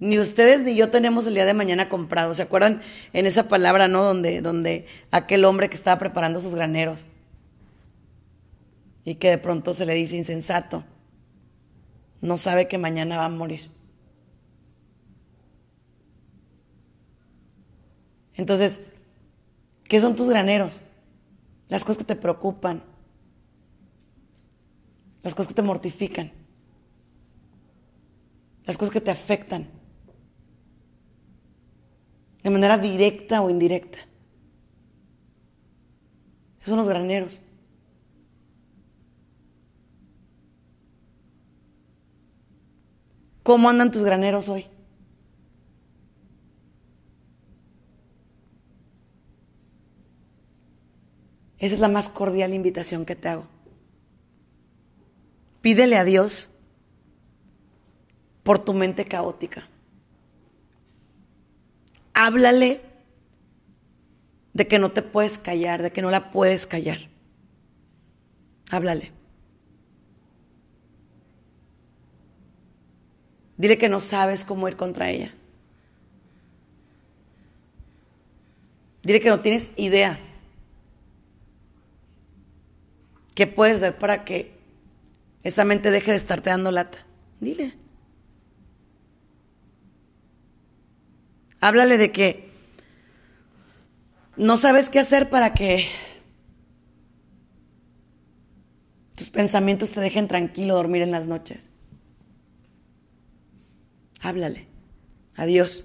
ni 0.00 0.18
ustedes 0.18 0.60
ni 0.60 0.74
yo 0.74 0.90
tenemos 0.90 1.26
el 1.26 1.32
día 1.32 1.46
de 1.46 1.54
mañana 1.54 1.88
comprado. 1.88 2.34
¿Se 2.34 2.42
acuerdan 2.42 2.82
en 3.14 3.24
esa 3.24 3.48
palabra, 3.48 3.88
no? 3.88 4.04
Donde, 4.04 4.42
donde 4.42 4.86
aquel 5.10 5.46
hombre 5.46 5.70
que 5.70 5.76
estaba 5.76 5.98
preparando 5.98 6.42
sus 6.42 6.54
graneros 6.54 7.06
y 9.02 9.14
que 9.14 9.30
de 9.30 9.38
pronto 9.38 9.72
se 9.72 9.86
le 9.86 9.94
dice 9.94 10.18
insensato 10.18 10.84
no 12.20 12.36
sabe 12.36 12.68
que 12.68 12.76
mañana 12.76 13.16
va 13.16 13.24
a 13.24 13.30
morir. 13.30 13.70
Entonces, 18.34 18.80
¿qué 19.90 20.00
son 20.00 20.14
tus 20.14 20.28
graneros? 20.28 20.80
Las 21.68 21.82
cosas 21.82 21.98
que 21.98 22.04
te 22.04 22.14
preocupan, 22.14 22.80
las 25.24 25.34
cosas 25.34 25.48
que 25.48 25.54
te 25.54 25.62
mortifican, 25.62 26.30
las 28.64 28.78
cosas 28.78 28.92
que 28.92 29.00
te 29.00 29.10
afectan, 29.10 29.66
de 32.44 32.50
manera 32.50 32.78
directa 32.78 33.42
o 33.42 33.50
indirecta. 33.50 33.98
Esos 36.60 36.68
son 36.68 36.78
los 36.78 36.88
graneros. 36.88 37.40
¿Cómo 43.42 43.68
andan 43.68 43.90
tus 43.90 44.04
graneros 44.04 44.48
hoy? 44.48 44.69
Esa 51.60 51.74
es 51.74 51.80
la 51.80 51.88
más 51.88 52.08
cordial 52.08 52.54
invitación 52.54 53.04
que 53.04 53.14
te 53.14 53.28
hago. 53.28 53.46
Pídele 55.60 55.96
a 55.96 56.04
Dios 56.04 56.50
por 58.42 58.58
tu 58.58 58.72
mente 58.72 59.04
caótica. 59.04 59.68
Háblale 62.14 62.80
de 64.54 64.66
que 64.66 64.78
no 64.78 64.90
te 64.90 65.02
puedes 65.02 65.36
callar, 65.36 65.82
de 65.82 65.92
que 65.92 66.00
no 66.00 66.10
la 66.10 66.30
puedes 66.30 66.66
callar. 66.66 66.98
Háblale. 68.70 69.12
Dile 73.58 73.76
que 73.76 73.90
no 73.90 74.00
sabes 74.00 74.44
cómo 74.44 74.66
ir 74.66 74.76
contra 74.76 75.10
ella. 75.10 75.34
Dile 79.02 79.20
que 79.20 79.28
no 79.28 79.40
tienes 79.40 79.72
idea. 79.76 80.18
¿Qué 83.34 83.46
puedes 83.46 83.76
hacer 83.76 83.98
para 83.98 84.24
que 84.24 84.52
esa 85.42 85.64
mente 85.64 85.90
deje 85.90 86.10
de 86.10 86.16
estarte 86.16 86.50
dando 86.50 86.70
lata? 86.70 87.06
Dile. 87.40 87.74
Háblale 91.60 91.98
de 91.98 92.10
que 92.10 92.50
no 94.36 94.56
sabes 94.56 94.88
qué 94.88 94.98
hacer 94.98 95.28
para 95.28 95.52
que 95.52 95.86
tus 99.14 99.28
pensamientos 99.28 99.92
te 99.92 100.00
dejen 100.00 100.28
tranquilo 100.28 100.74
dormir 100.74 101.02
en 101.02 101.10
las 101.10 101.26
noches. 101.26 101.70
Háblale. 104.22 104.66
Adiós. 105.36 105.84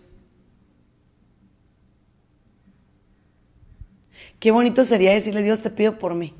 Qué 4.39 4.51
bonito 4.51 4.85
sería 4.85 5.13
decirle, 5.13 5.43
Dios, 5.43 5.61
te 5.61 5.69
pido 5.69 5.97
por 5.97 6.15
mí. 6.15 6.33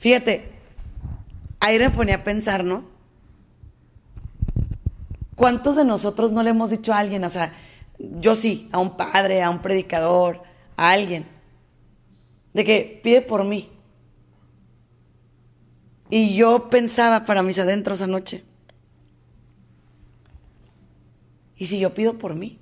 Fíjate, 0.00 0.48
ayer 1.60 1.82
me 1.82 1.90
ponía 1.90 2.16
a 2.16 2.24
pensar, 2.24 2.64
¿no? 2.64 2.84
¿Cuántos 5.34 5.76
de 5.76 5.84
nosotros 5.84 6.32
no 6.32 6.42
le 6.42 6.50
hemos 6.50 6.70
dicho 6.70 6.94
a 6.94 6.98
alguien, 6.98 7.22
o 7.22 7.28
sea, 7.28 7.52
yo 7.98 8.34
sí, 8.34 8.70
a 8.72 8.78
un 8.78 8.96
padre, 8.96 9.42
a 9.42 9.50
un 9.50 9.60
predicador, 9.60 10.42
a 10.78 10.92
alguien, 10.92 11.26
de 12.54 12.64
que 12.64 13.00
pide 13.02 13.20
por 13.20 13.44
mí. 13.44 13.68
Y 16.08 16.34
yo 16.34 16.70
pensaba 16.70 17.26
para 17.26 17.42
mis 17.42 17.58
adentros 17.58 18.00
anoche, 18.00 18.42
¿y 21.56 21.66
si 21.66 21.78
yo 21.78 21.92
pido 21.92 22.16
por 22.16 22.34
mí? 22.34 22.58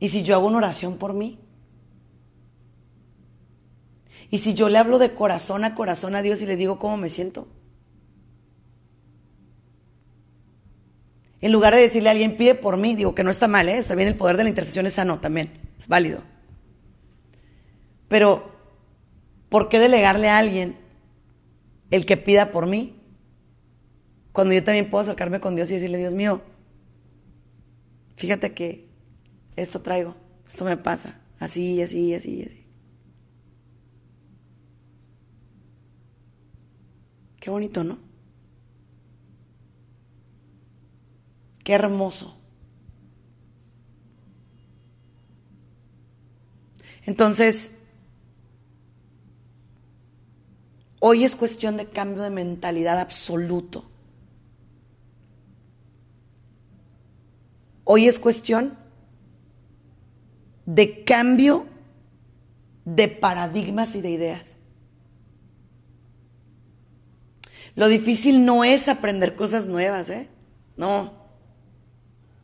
¿Y 0.00 0.10
si 0.10 0.22
yo 0.22 0.34
hago 0.34 0.48
una 0.48 0.58
oración 0.58 0.98
por 0.98 1.14
mí? 1.14 1.38
¿Y 4.30 4.38
si 4.38 4.54
yo 4.54 4.68
le 4.68 4.78
hablo 4.78 4.98
de 4.98 5.14
corazón 5.14 5.64
a 5.64 5.74
corazón 5.74 6.14
a 6.14 6.22
Dios 6.22 6.42
y 6.42 6.46
le 6.46 6.56
digo 6.56 6.78
cómo 6.78 6.96
me 6.96 7.10
siento? 7.10 7.46
En 11.40 11.52
lugar 11.52 11.74
de 11.74 11.82
decirle 11.82 12.08
a 12.08 12.12
alguien, 12.12 12.38
pide 12.38 12.54
por 12.54 12.78
mí, 12.78 12.94
digo 12.94 13.14
que 13.14 13.22
no 13.22 13.30
está 13.30 13.48
mal, 13.48 13.68
¿eh? 13.68 13.76
está 13.76 13.94
bien, 13.94 14.08
el 14.08 14.16
poder 14.16 14.38
de 14.38 14.44
la 14.44 14.48
intercesión 14.48 14.86
es 14.86 14.94
sano 14.94 15.20
también, 15.20 15.50
es 15.78 15.88
válido. 15.88 16.20
Pero, 18.08 18.50
¿por 19.50 19.68
qué 19.68 19.78
delegarle 19.78 20.30
a 20.30 20.38
alguien 20.38 20.78
el 21.90 22.06
que 22.06 22.16
pida 22.16 22.50
por 22.50 22.66
mí? 22.66 22.98
Cuando 24.32 24.54
yo 24.54 24.64
también 24.64 24.88
puedo 24.88 25.02
acercarme 25.02 25.38
con 25.38 25.54
Dios 25.54 25.70
y 25.70 25.74
decirle, 25.74 25.98
Dios 25.98 26.14
mío, 26.14 26.40
fíjate 28.16 28.54
que 28.54 28.88
esto 29.54 29.82
traigo, 29.82 30.16
esto 30.46 30.64
me 30.64 30.78
pasa, 30.78 31.20
así, 31.38 31.82
así, 31.82 32.14
así, 32.14 32.42
así. 32.42 32.63
Qué 37.44 37.50
bonito, 37.50 37.84
¿no? 37.84 37.98
Qué 41.62 41.74
hermoso. 41.74 42.34
Entonces, 47.04 47.74
hoy 51.00 51.24
es 51.24 51.36
cuestión 51.36 51.76
de 51.76 51.86
cambio 51.90 52.22
de 52.22 52.30
mentalidad 52.30 52.98
absoluto. 52.98 53.84
Hoy 57.84 58.08
es 58.08 58.18
cuestión 58.18 58.78
de 60.64 61.04
cambio 61.04 61.66
de 62.86 63.08
paradigmas 63.08 63.94
y 63.96 64.00
de 64.00 64.08
ideas. 64.08 64.56
Lo 67.74 67.88
difícil 67.88 68.44
no 68.44 68.64
es 68.64 68.88
aprender 68.88 69.34
cosas 69.34 69.66
nuevas, 69.66 70.08
¿eh? 70.10 70.28
No. 70.76 71.12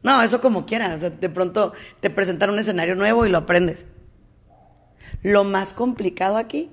No, 0.03 0.23
eso 0.23 0.41
como 0.41 0.67
quieras. 0.67 1.01
de 1.01 1.29
pronto 1.29 1.73
te 2.01 2.11
presentan 2.11 2.51
un 2.51 2.59
escenario 2.59 2.97
nuevo 2.97 3.27
y 3.27 3.31
lo 3.31 3.39
aprendes. 3.39 3.87
Lo 5.23 5.45
más 5.45 5.73
complicado 5.73 6.37
aquí, 6.37 6.71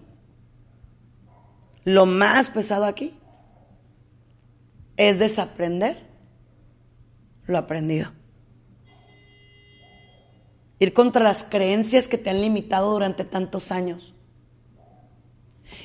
lo 1.84 2.06
más 2.06 2.50
pesado 2.50 2.86
aquí, 2.86 3.18
es 4.96 5.20
desaprender 5.20 6.08
lo 7.46 7.58
aprendido. 7.58 8.12
Ir 10.80 10.94
contra 10.94 11.24
las 11.24 11.44
creencias 11.44 12.08
que 12.08 12.18
te 12.18 12.30
han 12.30 12.42
limitado 12.42 12.92
durante 12.92 13.24
tantos 13.24 13.72
años. 13.72 14.14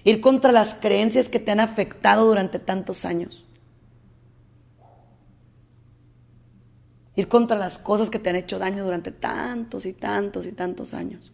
Ir 0.04 0.20
contra 0.20 0.52
las 0.52 0.74
creencias 0.74 1.28
que 1.28 1.38
te 1.38 1.50
han 1.50 1.60
afectado 1.60 2.26
durante 2.26 2.58
tantos 2.58 3.04
años. 3.04 3.44
Ir 7.14 7.28
contra 7.28 7.56
las 7.56 7.78
cosas 7.78 8.10
que 8.10 8.18
te 8.18 8.30
han 8.30 8.36
hecho 8.36 8.58
daño 8.58 8.84
durante 8.84 9.12
tantos 9.12 9.86
y 9.86 9.92
tantos 9.92 10.46
y 10.46 10.52
tantos 10.52 10.94
años. 10.94 11.32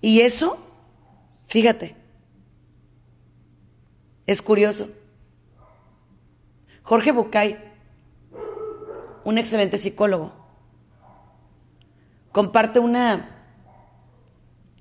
Y 0.00 0.20
eso, 0.20 0.58
fíjate, 1.46 1.94
es 4.26 4.42
curioso. 4.42 4.88
Jorge 6.82 7.12
Bucay, 7.12 7.58
un 9.24 9.38
excelente 9.38 9.78
psicólogo, 9.78 10.32
comparte 12.32 12.78
una, 12.78 13.28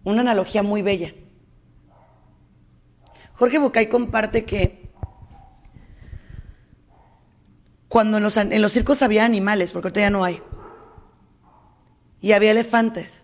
una 0.03 0.21
analogía 0.21 0.63
muy 0.63 0.81
bella. 0.81 1.13
Jorge 3.33 3.57
Bucay 3.57 3.87
comparte 3.87 4.43
que 4.43 4.79
cuando 7.87 8.17
en 8.17 8.61
los, 8.61 8.71
circos 8.71 9.01
había 9.01 9.25
animales, 9.25 9.71
porque 9.71 9.87
ahorita 9.87 10.01
ya 10.01 10.09
no 10.09 10.23
hay, 10.23 10.41
y 12.21 12.33
había 12.33 12.51
elefantes. 12.51 13.23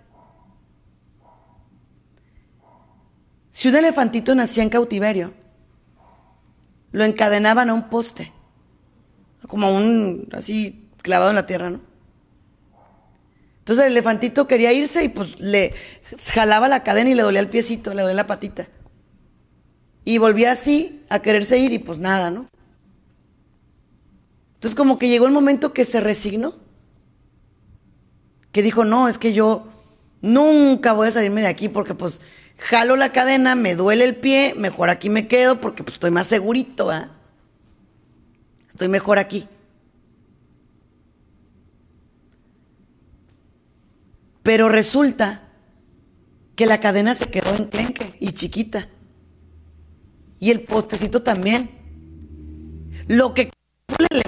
Si 3.51 3.69
un 3.69 3.75
elefantito 3.75 4.33
nacía 4.33 4.63
en 4.63 4.69
cautiverio, 4.69 5.33
lo 6.91 7.03
encadenaban 7.03 7.69
a 7.69 7.73
un 7.73 7.89
poste, 7.89 8.33
como 9.47 9.75
un 9.75 10.27
así 10.31 10.89
clavado 11.01 11.29
en 11.29 11.35
la 11.35 11.45
tierra, 11.45 11.69
¿no? 11.69 11.94
Entonces 13.65 13.85
el 13.85 13.93
elefantito 13.93 14.47
quería 14.47 14.73
irse 14.73 15.03
y 15.03 15.09
pues 15.09 15.39
le 15.39 15.73
jalaba 16.31 16.67
la 16.67 16.83
cadena 16.83 17.09
y 17.09 17.15
le 17.15 17.23
dolía 17.23 17.39
el 17.39 17.49
piecito, 17.49 17.95
le 17.95 18.03
dolía 18.03 18.15
la 18.15 18.27
patita. 18.27 18.67
Y 20.03 20.19
volvía 20.19 20.51
así 20.51 21.03
a 21.09 21.23
quererse 21.23 21.57
ir 21.57 21.73
y 21.73 21.79
pues 21.79 21.97
nada, 21.97 22.29
¿no? 22.29 22.47
Entonces 24.53 24.75
como 24.75 24.99
que 24.99 25.09
llegó 25.09 25.25
el 25.25 25.31
momento 25.31 25.73
que 25.73 25.83
se 25.83 25.99
resignó, 25.99 26.53
que 28.51 28.61
dijo, 28.61 28.85
no, 28.85 29.07
es 29.07 29.17
que 29.17 29.33
yo 29.33 29.65
nunca 30.21 30.93
voy 30.93 31.07
a 31.07 31.11
salirme 31.11 31.41
de 31.41 31.47
aquí 31.47 31.67
porque 31.67 31.95
pues 31.95 32.21
jalo 32.59 32.95
la 32.95 33.11
cadena, 33.11 33.55
me 33.55 33.73
duele 33.73 34.05
el 34.05 34.15
pie, 34.15 34.53
mejor 34.55 34.91
aquí 34.91 35.09
me 35.09 35.27
quedo 35.27 35.59
porque 35.59 35.81
pues 35.81 35.95
estoy 35.95 36.11
más 36.11 36.27
segurito, 36.27 36.91
¿ah? 36.91 37.17
Estoy 38.69 38.89
mejor 38.89 39.17
aquí. 39.17 39.47
Pero 44.45 44.69
resulta 44.69 45.41
que 46.55 46.67
la 46.67 46.79
cadena 46.79 47.15
se 47.15 47.31
quedó 47.31 47.55
en 47.55 47.65
clenque 47.65 48.15
y 48.19 48.33
chiquita. 48.33 48.89
Y 50.39 50.51
el 50.51 50.61
postecito 50.61 51.23
también. 51.23 51.71
Lo 53.07 53.33
que 53.33 53.49
fue 53.87 54.05
el 54.11 54.21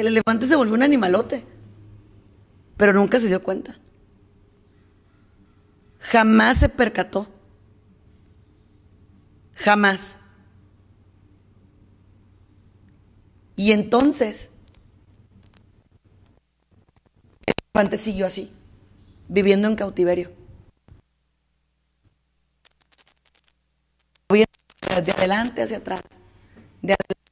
el 0.00 0.08
elefante 0.08 0.46
se 0.46 0.56
volvió 0.56 0.74
un 0.74 0.82
animalote. 0.82 1.44
Pero 2.76 2.92
nunca 2.92 3.20
se 3.20 3.28
dio 3.28 3.40
cuenta. 3.40 3.78
Jamás 6.00 6.58
se 6.58 6.68
percató. 6.68 7.28
Jamás. 9.54 10.18
Y 13.54 13.70
entonces, 13.70 14.50
el 17.46 17.54
elefante 17.72 17.96
siguió 17.96 18.26
así, 18.26 18.50
viviendo 19.32 19.66
en 19.66 19.76
cautiverio. 19.76 20.30
De 24.28 25.10
adelante 25.12 25.62
hacia 25.62 25.78
atrás, 25.78 26.02
de 26.82 26.92
adelante 26.92 27.30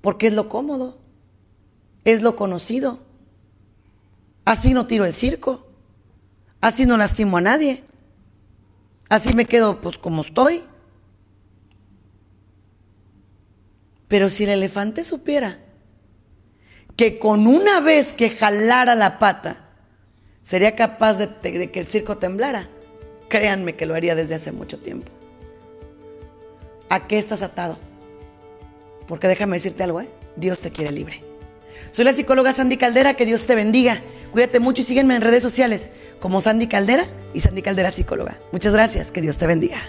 porque 0.00 0.28
es 0.28 0.32
lo 0.32 0.48
cómodo, 0.48 1.00
es 2.04 2.22
lo 2.22 2.36
conocido. 2.36 3.00
Así 4.44 4.74
no 4.74 4.86
tiro 4.86 5.04
el 5.04 5.12
circo, 5.12 5.66
así 6.60 6.86
no 6.86 6.96
lastimo 6.96 7.38
a 7.38 7.40
nadie, 7.40 7.82
así 9.08 9.34
me 9.34 9.44
quedo 9.44 9.80
pues 9.80 9.98
como 9.98 10.22
estoy. 10.22 10.62
Pero 14.06 14.30
si 14.30 14.44
el 14.44 14.50
elefante 14.50 15.02
supiera 15.02 15.58
que 16.96 17.18
con 17.18 17.48
una 17.48 17.80
vez 17.80 18.12
que 18.12 18.30
jalara 18.30 18.94
la 18.94 19.18
pata 19.18 19.63
sería 20.44 20.76
capaz 20.76 21.14
de, 21.14 21.70
que 21.72 21.80
el 21.80 21.86
circo 21.88 22.18
temblara, 22.18 22.68
créanme 23.28 23.74
que 23.74 23.86
lo 23.86 23.96
haría 23.96 24.14
desde 24.14 24.36
hace 24.36 24.52
mucho 24.52 24.78
tiempo. 24.78 25.10
¿A 26.88 27.08
qué 27.08 27.18
estás 27.18 27.42
atado? 27.42 27.76
Porque 29.08 29.26
déjame 29.26 29.56
decirte 29.56 29.82
algo, 29.82 30.00
¿eh? 30.00 30.08
Dios 30.36 30.60
te 30.60 30.70
quiere 30.70 30.92
libre. 30.92 31.22
Soy 31.90 32.04
la 32.04 32.12
psicóloga 32.12 32.52
Sandy 32.52 32.76
Caldera, 32.76 33.14
que 33.14 33.26
Dios 33.26 33.46
te 33.46 33.54
bendiga. 33.54 34.00
Cuídate 34.32 34.60
mucho 34.60 34.82
y 34.82 34.84
sígueme 34.84 35.16
en 35.16 35.22
redes 35.22 35.42
sociales 35.42 35.90
como 36.20 36.40
Sandy 36.40 36.66
Caldera 36.66 37.06
y 37.32 37.40
Sandy 37.40 37.62
Caldera 37.62 37.90
Psicóloga. 37.90 38.38
Muchas 38.52 38.72
gracias, 38.72 39.10
que 39.10 39.20
Dios 39.20 39.38
te 39.38 39.46
bendiga. 39.46 39.82